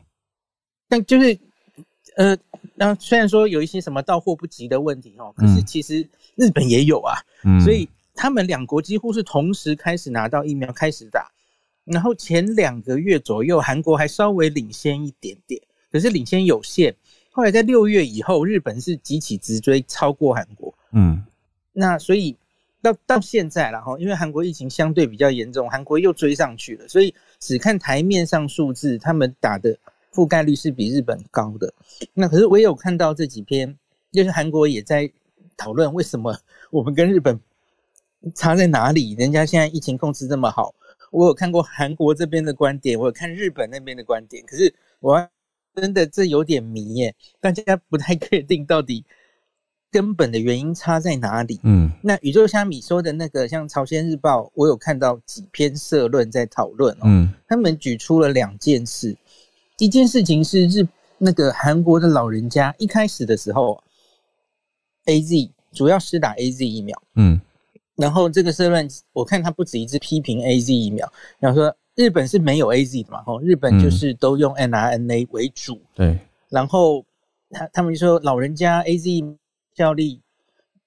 [0.89, 1.39] 但就是，
[2.17, 2.37] 呃，
[2.75, 6.01] 那虽然说有一些什么到货不及的问题哦，可是其实
[6.35, 11.31] 日本也有啊，嗯，所以他们两国几乎是同时开始拿到疫苗开始打，
[11.91, 15.61] 然后前两个月左右，韩国还稍微领先一点点，
[15.91, 16.95] 可是领先有限。
[17.31, 20.75] 后来在六月以后，日本是急起直追，超过韩国。
[20.93, 21.25] 嗯，
[21.73, 22.37] 那所以
[22.83, 29.79] 到到现在了哈，因为韩国疫情相对比较严重，韩国又追上去了，所以只看台面上数字，他们打的。
[30.11, 31.73] 覆盖率是比日本高的，
[32.15, 33.77] 那可是我也有看到这几篇，
[34.11, 35.09] 就是韩国也在
[35.57, 36.37] 讨论为什么
[36.71, 37.39] 我们跟日本
[38.35, 39.15] 差在哪里？
[39.15, 40.75] 人家现在疫情控制这么好，
[41.11, 45.29] 我有看过韩国这边的观点，我有看日本那边的观点，可是我
[45.75, 49.05] 真的这有点迷耶，大家不太确定到底
[49.91, 51.61] 根本的原因差在哪里。
[51.63, 59.17] 嗯，那宇宙虾米说的那个，像朝鲜日报，我有看到几篇社论在讨论哦，嗯，他们举出了两件事。
[59.79, 60.87] 一件事情是日
[61.19, 63.83] 那个韩国的老人家一开始的时候
[65.05, 67.01] ，A Z，主要是打 A Z 疫苗。
[67.15, 67.41] 嗯，
[67.99, 75.81] 然后这个社论我看他不止一次批评 A Z 疫苗，然后说日本是没有 A Z 的嘛，吼，日本就是都用 n R N A 为主。
[75.97, 77.05] 对、嗯，然后
[77.51, 79.11] 他他们就说老人家 A Z
[79.75, 80.21] 效力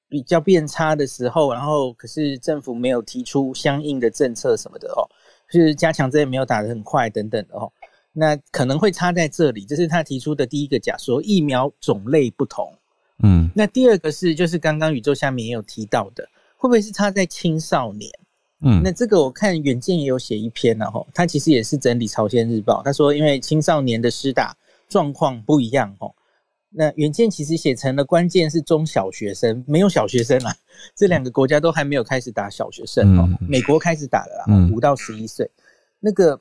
[0.07, 5.03] 比较变差的时候，然后可是政府没有提出相应的政策什么的哦，
[5.51, 7.71] 就是加强针也没有打得很快等等的哦。
[8.13, 12.73] 那可能会差在这里，这是他提出的第一个假说，疫苗种类不同。
[13.23, 16.27] 嗯，那第二个是，就是刚刚宇宙下面也有提到的，
[16.61, 18.11] 会不会是他在青少年？
[18.61, 24.55] 嗯，那这个我看远见也有写一篇了哈，他其实也是整理朝鲜日报，他说因为青少年的施打
[24.87, 26.13] 状况不一样哦。
[26.69, 30.55] 那远见其实写成了关键是中小学生，没有小学生啦，
[30.95, 35.49] 这两个国家都还没有开始打小学生哦，美国开始打了啦，五到十一岁，
[35.99, 36.39] 那个。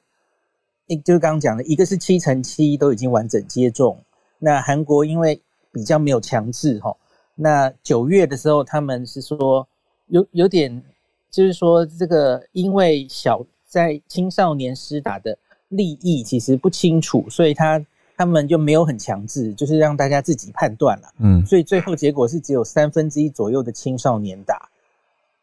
[1.05, 3.97] 就是刚刚讲的，一个是七乘七都已经完整接种，
[4.41, 5.41] 那韩国因为
[5.71, 6.93] 比较没有强制哈，
[7.37, 9.69] 那九月的时候他们是说
[10.11, 10.83] 有有点，
[11.31, 15.37] 就是说这个因为小在青少年施打的
[15.69, 17.85] 利益其实不清楚，所以他
[18.17, 24.69] 他们就没有很强制，就是让大家自己判断了，嗯，所以最后结果是只有三分之一左右的青少年打。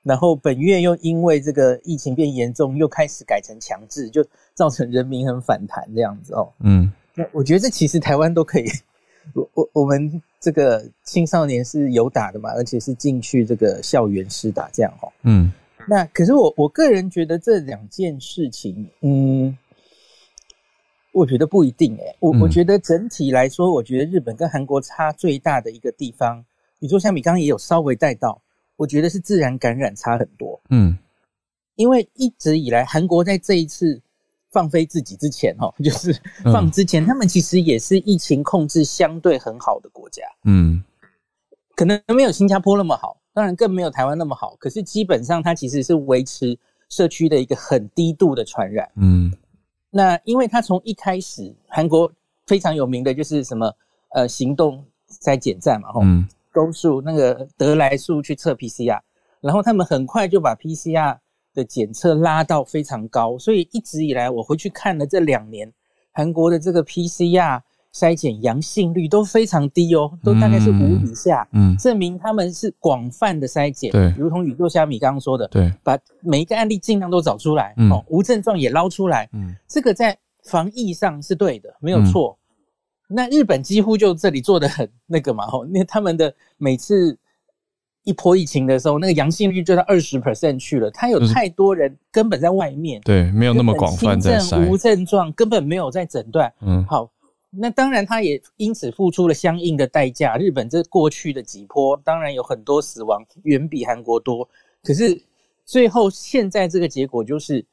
[0.04, 6.48] 然后本月又因为这个疫情变严重，又开始改成强制，就造成人民很反弹这样子哦。
[6.60, 8.66] 嗯，那我觉得这其实台湾都可以，
[9.34, 15.12] 我我我们这个青少年是有打的嘛，而且是进去这个校园施打这样哦。
[15.24, 15.52] 嗯，
[15.88, 19.58] 那可是我我个人觉得这两件事情，嗯，
[21.12, 22.16] 我觉得不一定诶、欸。
[22.20, 26.44] 我我觉得整体来说，我觉得日本跟韩国差最大的一个地方，
[26.80, 28.42] 你说像你刚刚也有稍微带到。
[28.76, 30.96] 我觉得是自然感染差很多，嗯，
[31.78, 34.00] 因为一直以来韩国在这一次
[34.52, 40.84] 放飞自己之前， 哈，就是放之前，他们其实也是疫情控制相对很好的国家，嗯，
[41.76, 46.58] 可能没有新加坡那么好，当然更没有台湾那么好，可是基本上它其实是维持
[46.90, 49.32] 社区的一个很低度的传染，嗯，
[49.90, 52.12] 那因为它从一开始韩国
[52.46, 53.74] 非常有名的就是什么
[54.10, 54.84] 呃行动
[55.22, 56.28] 筛检站嘛，嗯。
[56.54, 59.00] 都数那个德来速去测 PCR，
[59.42, 61.16] 然后他们很快就把 PCR
[61.58, 65.74] 的检测拉到非常高，所以一直以来我回去看了这两年，
[66.12, 67.60] 韩国的这个 PCR
[67.92, 82.38] 筛检阳性率都非常低哦，都大概是五以下，嗯，证明他们是广泛的筛检，对，如同宇宙虾米刚刚说的，对，把每一个案例尽量都找出来，哦，无症状也捞出来，嗯，这个在防疫上是对的，没有错。
[83.10, 87.18] 那日本几乎就这里做的很那个嘛，吼，那他们的每次
[88.08, 90.90] 一波疫情的时候，那个阳性率就到二十 percent 去了。
[90.92, 96.50] 他有太多人根本在外面，对，没有那么广泛在筛，无症状根本没有在诊断。
[96.62, 97.12] 嗯，好，
[97.50, 100.38] 那当然他也因此付出了相应的代价。
[100.38, 104.48] 日本这过去的几波，当然有很多死亡，远比韩国多。
[104.82, 105.22] 可是
[105.66, 107.66] 最后现在这个结果就是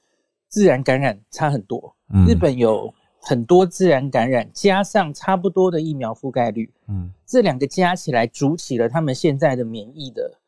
[0.48, 1.94] 自然感染差很多。
[2.12, 2.92] 嗯，日本有。
[3.26, 10.38] 很多自然感染加上差不多的疫苗覆盖率，嗯，这两个加起来筑起了他们现在的免疫的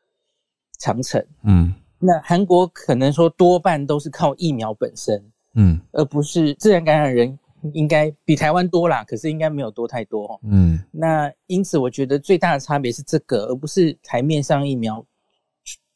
[0.78, 5.24] 长城，嗯，那韩国可能说多半都是靠疫苗本身，
[5.54, 7.38] 嗯，而不是自然感染人
[7.72, 15.04] 应该比台湾多啦，可是应该没有多太多，嗯，那因此我觉得最大的差别是这个，而不是台面上疫苗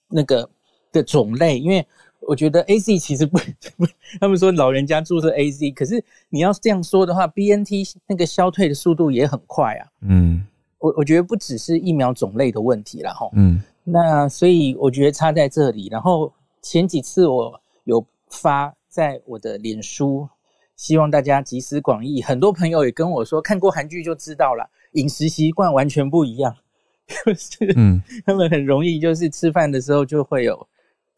[0.09, 0.49] 那个
[0.93, 1.87] 的种类，因为。
[2.21, 3.39] 我觉得 A Z 其实不
[3.77, 3.87] 不，
[4.21, 9.87] 他们说老人家注射 A Z，可是你要这样说的话，B N T 那个消退的速度也很快啊。
[10.03, 10.47] 嗯，
[10.79, 13.29] 我我觉得不只是疫苗种类的问题了哈。
[13.33, 15.89] 嗯，那所以我觉得差在这里。
[15.91, 20.29] 然后前几次我有发在我的脸书，
[20.77, 22.23] 希望大家集思广益。
[22.23, 26.55] 很多朋友也跟我说，看过韩剧就知道了，饮食习惯完全不一样，
[27.25, 30.69] 就是嗯，他们很容易就是吃饭的时候就会有。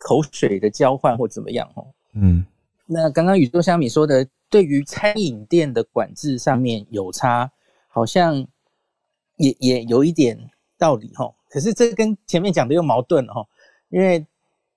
[0.03, 1.87] 口水的交换或怎么样哦？
[2.15, 2.45] 嗯，
[2.87, 7.51] 那刚刚宇宙虾米说的，对于餐饮店的管制上面有差，
[7.89, 8.47] 好像
[9.37, 11.35] 也也有一点道理哦。
[11.49, 13.47] 可是这跟前面讲的又矛盾哦，
[13.91, 14.19] 因为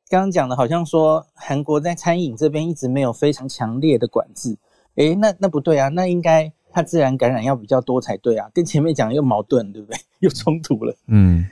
[0.08, 4.56] 刚刚讲的好像说韩国在餐饮这边一直没有非常强烈的管制，
[4.96, 9.98] 诶，那那不对啊，那应该它自然感染要比较多才对啊，跟前面讲的又矛盾，对不对？
[10.20, 10.96] 又冲突了。
[11.08, 11.46] 嗯。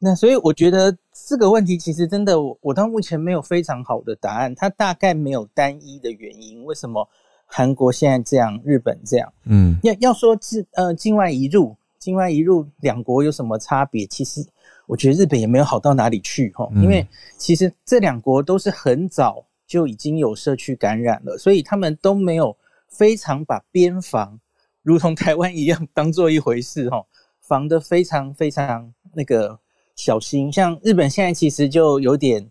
[0.00, 0.96] 那所以我觉得
[1.26, 4.54] 这个问题其实真的，我我到目前没有非常好的答案。
[4.54, 7.08] 它大概没有单一的原因，为什么
[7.44, 9.32] 韩国现在这样，日本这样？
[9.46, 14.06] 嗯，要要说境呃境外移入，境外移入两国有什么差别？
[14.06, 14.46] 其实
[14.86, 17.04] 我觉得日本也没有好到哪里去哈，因为
[17.36, 24.38] 其实这两国都是很早就已经有社区感染了，所以他们都没有非常把边防
[24.84, 27.04] 如同台湾一样当做一回事哈，
[27.40, 29.58] 防得非常非常那个。
[29.98, 30.50] 小心。
[30.50, 32.48] 像日本现在其实就有点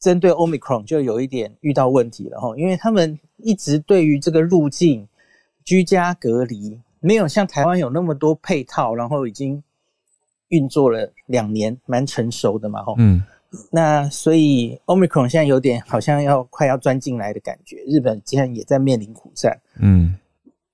[0.00, 5.06] 针对 Omicron 就有一点遇到问题了哈，因为他们一直对于这个入境
[5.64, 9.62] 居家隔离没有像台湾有那么多配套，然后已经
[10.48, 12.94] 运作了两年，蛮成熟的嘛哈。
[12.98, 13.22] 嗯。
[13.72, 19.60] 那所以 Omicron 现在有点好像要快要钻进来的感觉，日本现在也在面临苦战。
[19.80, 20.16] 嗯，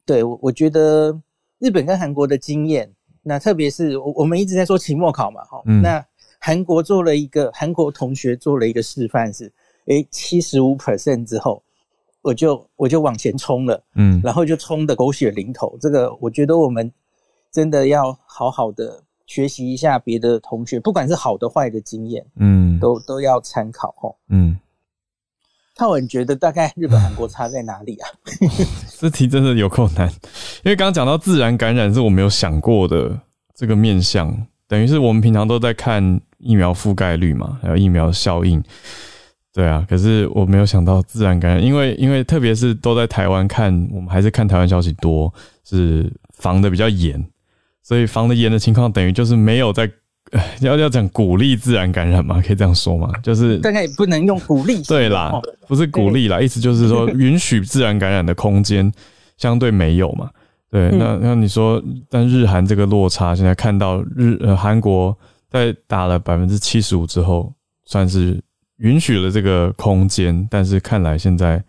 [0.05, 1.19] 对，我我觉得
[1.59, 2.93] 日本跟韩国的经验，
[3.29, 6.05] 那特别是我我们一直在说期末考嘛，哈、嗯，那
[6.39, 9.53] 韩国做了一个韩国同学做了一个示范是，
[9.87, 11.61] 诶，七十五 percent 之后，
[12.23, 15.77] 我就我就往前冲了，嗯，然后就冲的狗血淋头。
[15.81, 16.93] 这个我觉得我们
[17.51, 19.03] 真的要好好的。
[19.29, 24.15] 学习一下别的同学，不管是好的坏的经验，嗯，都都要参考哦。
[24.29, 24.57] 嗯，
[25.79, 28.09] 那我觉得大概日本、韩国差在哪里啊？
[28.99, 30.09] 这题真的有够难，
[30.65, 33.19] 因为刚刚讲到自然感染是我没有想过的
[33.55, 38.63] 这个面向，等于是我们平常都在看疫苗覆盖率嘛，还有疫苗效应。
[39.53, 45.33] 对啊，可是我没有想到自然感染，因为 因为特别是都在台湾看，我们还是看台湾消息多，
[45.65, 47.25] 是防得比较严。
[47.83, 49.89] 所以防得严的情况，等于就是没有在
[50.61, 53.13] 要要讲鼓励自然感染嘛，可以这样说嘛？
[53.23, 54.83] 就是大概也不能用鼓励。
[54.83, 55.33] 对啦，
[55.69, 58.93] 不是鼓励啦，意思就是说 允许自然感染的空间
[59.37, 60.29] 相对没有嘛。
[60.69, 65.17] 对，那那你说，但日韩这个落差，现在看到日呃韩国
[65.49, 67.53] 在打了百分之七十五之后，
[67.85, 68.43] 算是
[68.79, 71.63] 允许了这个空间，但是看来现在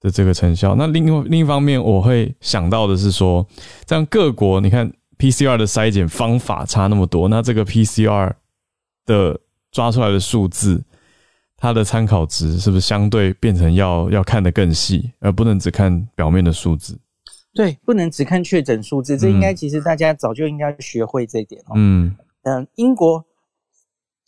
[0.00, 3.46] 的这个成效，那另外另一方面，我会想到的是说，
[3.84, 4.90] 这样各国你看。
[5.20, 8.32] PCR 的筛检方法差那么多，那这个 PCR
[9.04, 9.38] 的
[9.70, 10.82] 抓出来的数字，
[11.58, 16.98] 它的参考值是不是相对变成要要看得更细，而不能只看表面的数字？
[17.52, 21.72] 对，不能只看确诊数字，这应该其实大家早就应该学会这一点哦。
[21.74, 23.22] 嗯嗯，英国，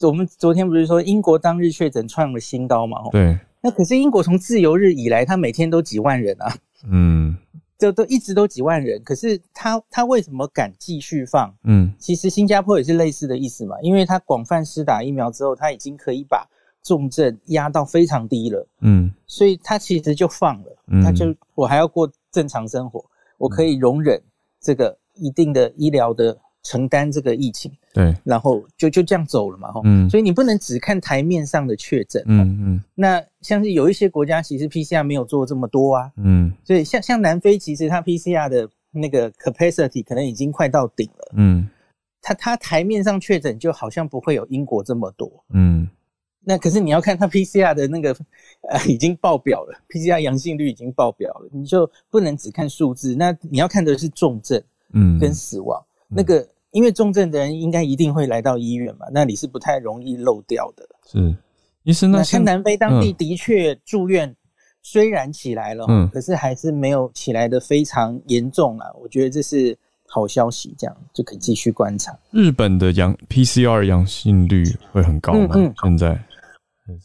[0.03, 2.99] 我们昨天不是说英国当日确诊创了新高嘛？
[3.11, 6.55] 对，那可是英国从自由日以来，它每天都几万人啊。
[6.87, 7.35] 嗯。
[7.83, 11.53] 就都一直都几万人，可是他他为什么敢继续放？
[11.65, 16.49] 嗯，其实新加坡也是类似的意思嘛，因为他广泛施打疫苗之后，他已经可以把
[16.85, 18.65] 重症压到非常低了。
[18.83, 23.05] 嗯，所以他其实就放了，他就我还要过正常生活，
[23.39, 24.23] 我可以容忍
[24.61, 26.39] 这个一定的医疗的。
[26.63, 41.69] 承担这个疫情，对，然后就就这样走了嘛，嗯，所以你不能只看台面上的确诊，嗯嗯，那像是有一些国家其实 PCR 没有做这么多啊，嗯，所以像像南非其实它 PCR 的那个 capacity 可能已经快到顶了，嗯，
[42.21, 45.89] 它它台面上确诊就好像不会有英国这么多，嗯，
[46.45, 48.17] 那可是你要看它 PCR 的那个
[48.71, 55.85] 呃 已经爆表了，PCR 阳性率已经爆表了，你就不能只看数字，那你要看的是重症，嗯，跟死亡。
[56.15, 60.87] 那个，因为重症的人应该一定会来到医院嘛，那里是不太容易漏掉的。
[61.07, 61.35] 是，
[61.85, 64.35] 医生，那像南非当地的确住院
[64.83, 68.87] 虽然起来了，嗯，可是还是没有起来的非常严重啊。
[69.01, 72.17] 我觉得这是好消息，这样就可以继续观察。
[72.31, 75.55] 日本的阳 PCR 阳性率会很高吗？
[75.55, 76.19] 嗯嗯，现在。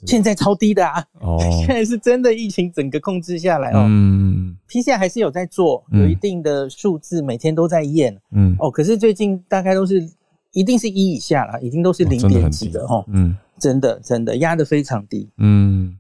[0.05, 1.03] 现在超低的啊！
[1.19, 3.85] 哦， 现在是真的疫情整个控制下来哦。
[3.87, 8.15] 嗯，PCR 还是有在做，有一定的数字，每天都在验。
[8.31, 10.07] 嗯，哦，可是最近大概都是
[10.51, 13.03] 一定是一以下啦，已经都是零点几的哈。
[13.07, 15.29] 嗯，真的真的压得非常低。
[15.37, 15.97] 嗯，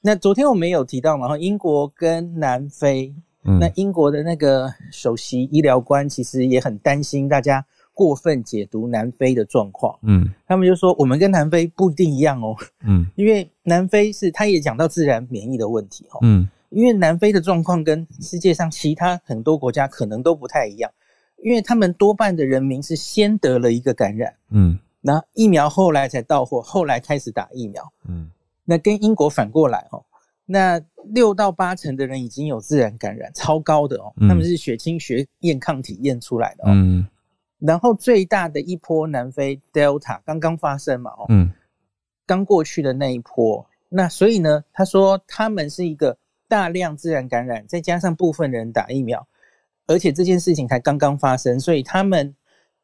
[0.00, 7.64] 那昨天我们有提到嘛，哈，英国跟南非，那英国的那个首席医疗官其实也很担心大家。
[8.00, 20.90] 过分解读南非的状况，嗯，他们就说我们跟南非不一定一样哦，嗯， 因为南非是他也讲到自然免疫的问题，嗯，因为南非的状况跟世界上其他很多国家可能都不太一样，
[21.44, 28.30] 因为他们多半的人民是先得了一个感染，嗯，那疫苗后来才到货，后来开始打疫苗，嗯，
[28.64, 30.02] 那跟英国反过来哦，
[30.46, 30.80] 那
[31.12, 37.06] 六到八成的人已经有自然感染，超高的哦，他们是血清学验抗体验出来的哦，嗯。
[37.60, 41.52] 然后最大的一波南非 Delta 刚刚发生嘛，哦，嗯，
[42.26, 46.16] 刚过去的那一波，那所以呢，他说他们是一个
[46.48, 49.26] 大量自然感染，再加上部分人打疫苗，
[49.86, 52.34] 而且这件事情才刚刚发生，所以他们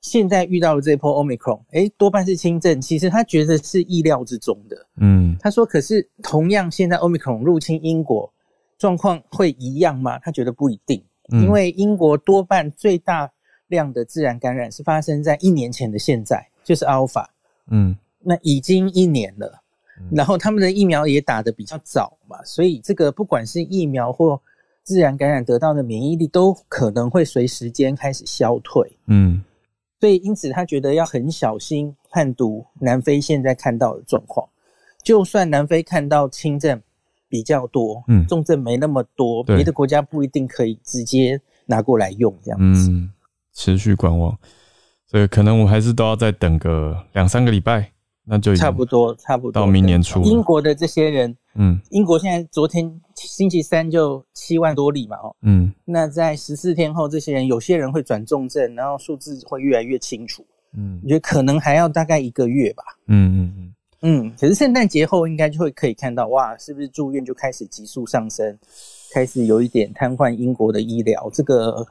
[0.03, 8.31] 现在遇到了这一波 Omicron，哎，多半是轻症，其实他觉得是意料之中的，嗯，他说可是同样现在 Omicron 入侵英国，
[8.77, 10.18] 状况会一样吗？
[10.18, 13.33] 他觉得不一定，因为英国多半最大。
[13.69, 17.31] 量的自然感染是发生在一年前的现在，就是阿尔法，
[17.69, 19.62] 嗯，那已经一年了，
[20.01, 24.41] 嗯，然后他们的疫苗也打得比较早嘛，所以这个不管是疫苗或
[24.83, 29.43] 自然感染得到的免疫力，都可能会随时间开始消退，嗯，
[30.01, 34.49] 所以因此他觉得要很小心判读南非现在看到的状况。
[35.03, 36.83] 就算南非看到轻症
[37.29, 42.91] 比较多，嗯，重症没那么多，别的国家不一定可以直接拿过来用这样子。
[42.91, 43.12] 嗯，
[43.57, 44.39] 持续观望，
[45.07, 47.91] 所以可能我还是都要再等个两三个礼拜。
[48.29, 50.21] 那就差不多，差不多到明年初。
[50.25, 60.45] 英国的这些人，嗯，英国现在昨天星期三就七万多例嘛，哦，嗯，那在十四天后，这些人有些人会转重症，然后数字会越来越清楚，
[60.77, 64.33] 嗯，我觉得可能还要大概一个月吧，嗯嗯嗯嗯。
[64.37, 68.59] 可是圣诞节后应该就会可以看到，哇，是不是住院就开始急速上升，
[69.15, 71.31] 开始有一点瘫痪英国的医疗？
[71.33, 71.87] 这个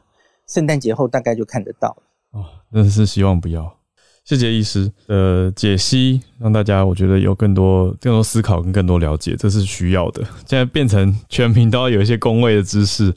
[0.47, 2.03] 圣诞节后大概就看得到了。
[2.31, 3.75] 哦，那是希望不要。
[4.23, 10.23] 谢谢医师的解析，让大家我觉得有更多更多思考跟更多了解，这是需要的。
[10.47, 13.13] 现在变成全民都要有一些公卫的知识，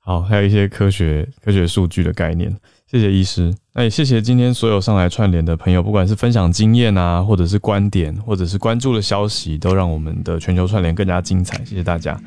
[0.00, 2.52] 好，还有一些科学科学数据的概念。
[2.88, 11.64] 谢谢医师，那也谢谢今天所有上来串联的朋友，不管是分享经验啊，或者是观点，或者是关注的消息，都让我们的全球串联更加精彩。
[11.64, 12.20] 谢谢大家，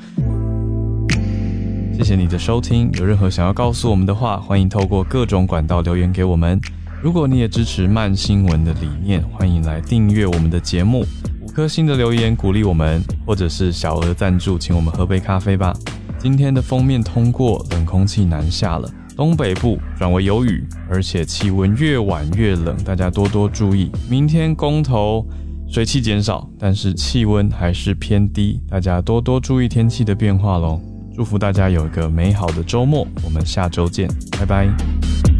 [1.96, 2.92] 谢谢你的收听。
[2.94, 6.60] 有任何想要告诉我们的话，欢迎透过各种管道留言给我们。
[7.02, 11.06] 如果你也支持慢新闻的理念，欢迎来订阅我们的节目，
[11.42, 15.72] 五颗星的留言鼓励我们，或者是小额赞助，请我们喝杯咖啡吧。
[16.18, 23.92] 今天的封面通过，冷空气南下了，东北部转为有雨，而且气温越晚越冷，大家多多注意。
[24.10, 25.26] 明天公投
[25.70, 30.82] 水汽减少，但是气温还是偏低，大家多多注意天气的变化喽。
[31.16, 34.10] 祝福大家有一个美好的周末，我们下周见，
[34.40, 35.33] 拜拜。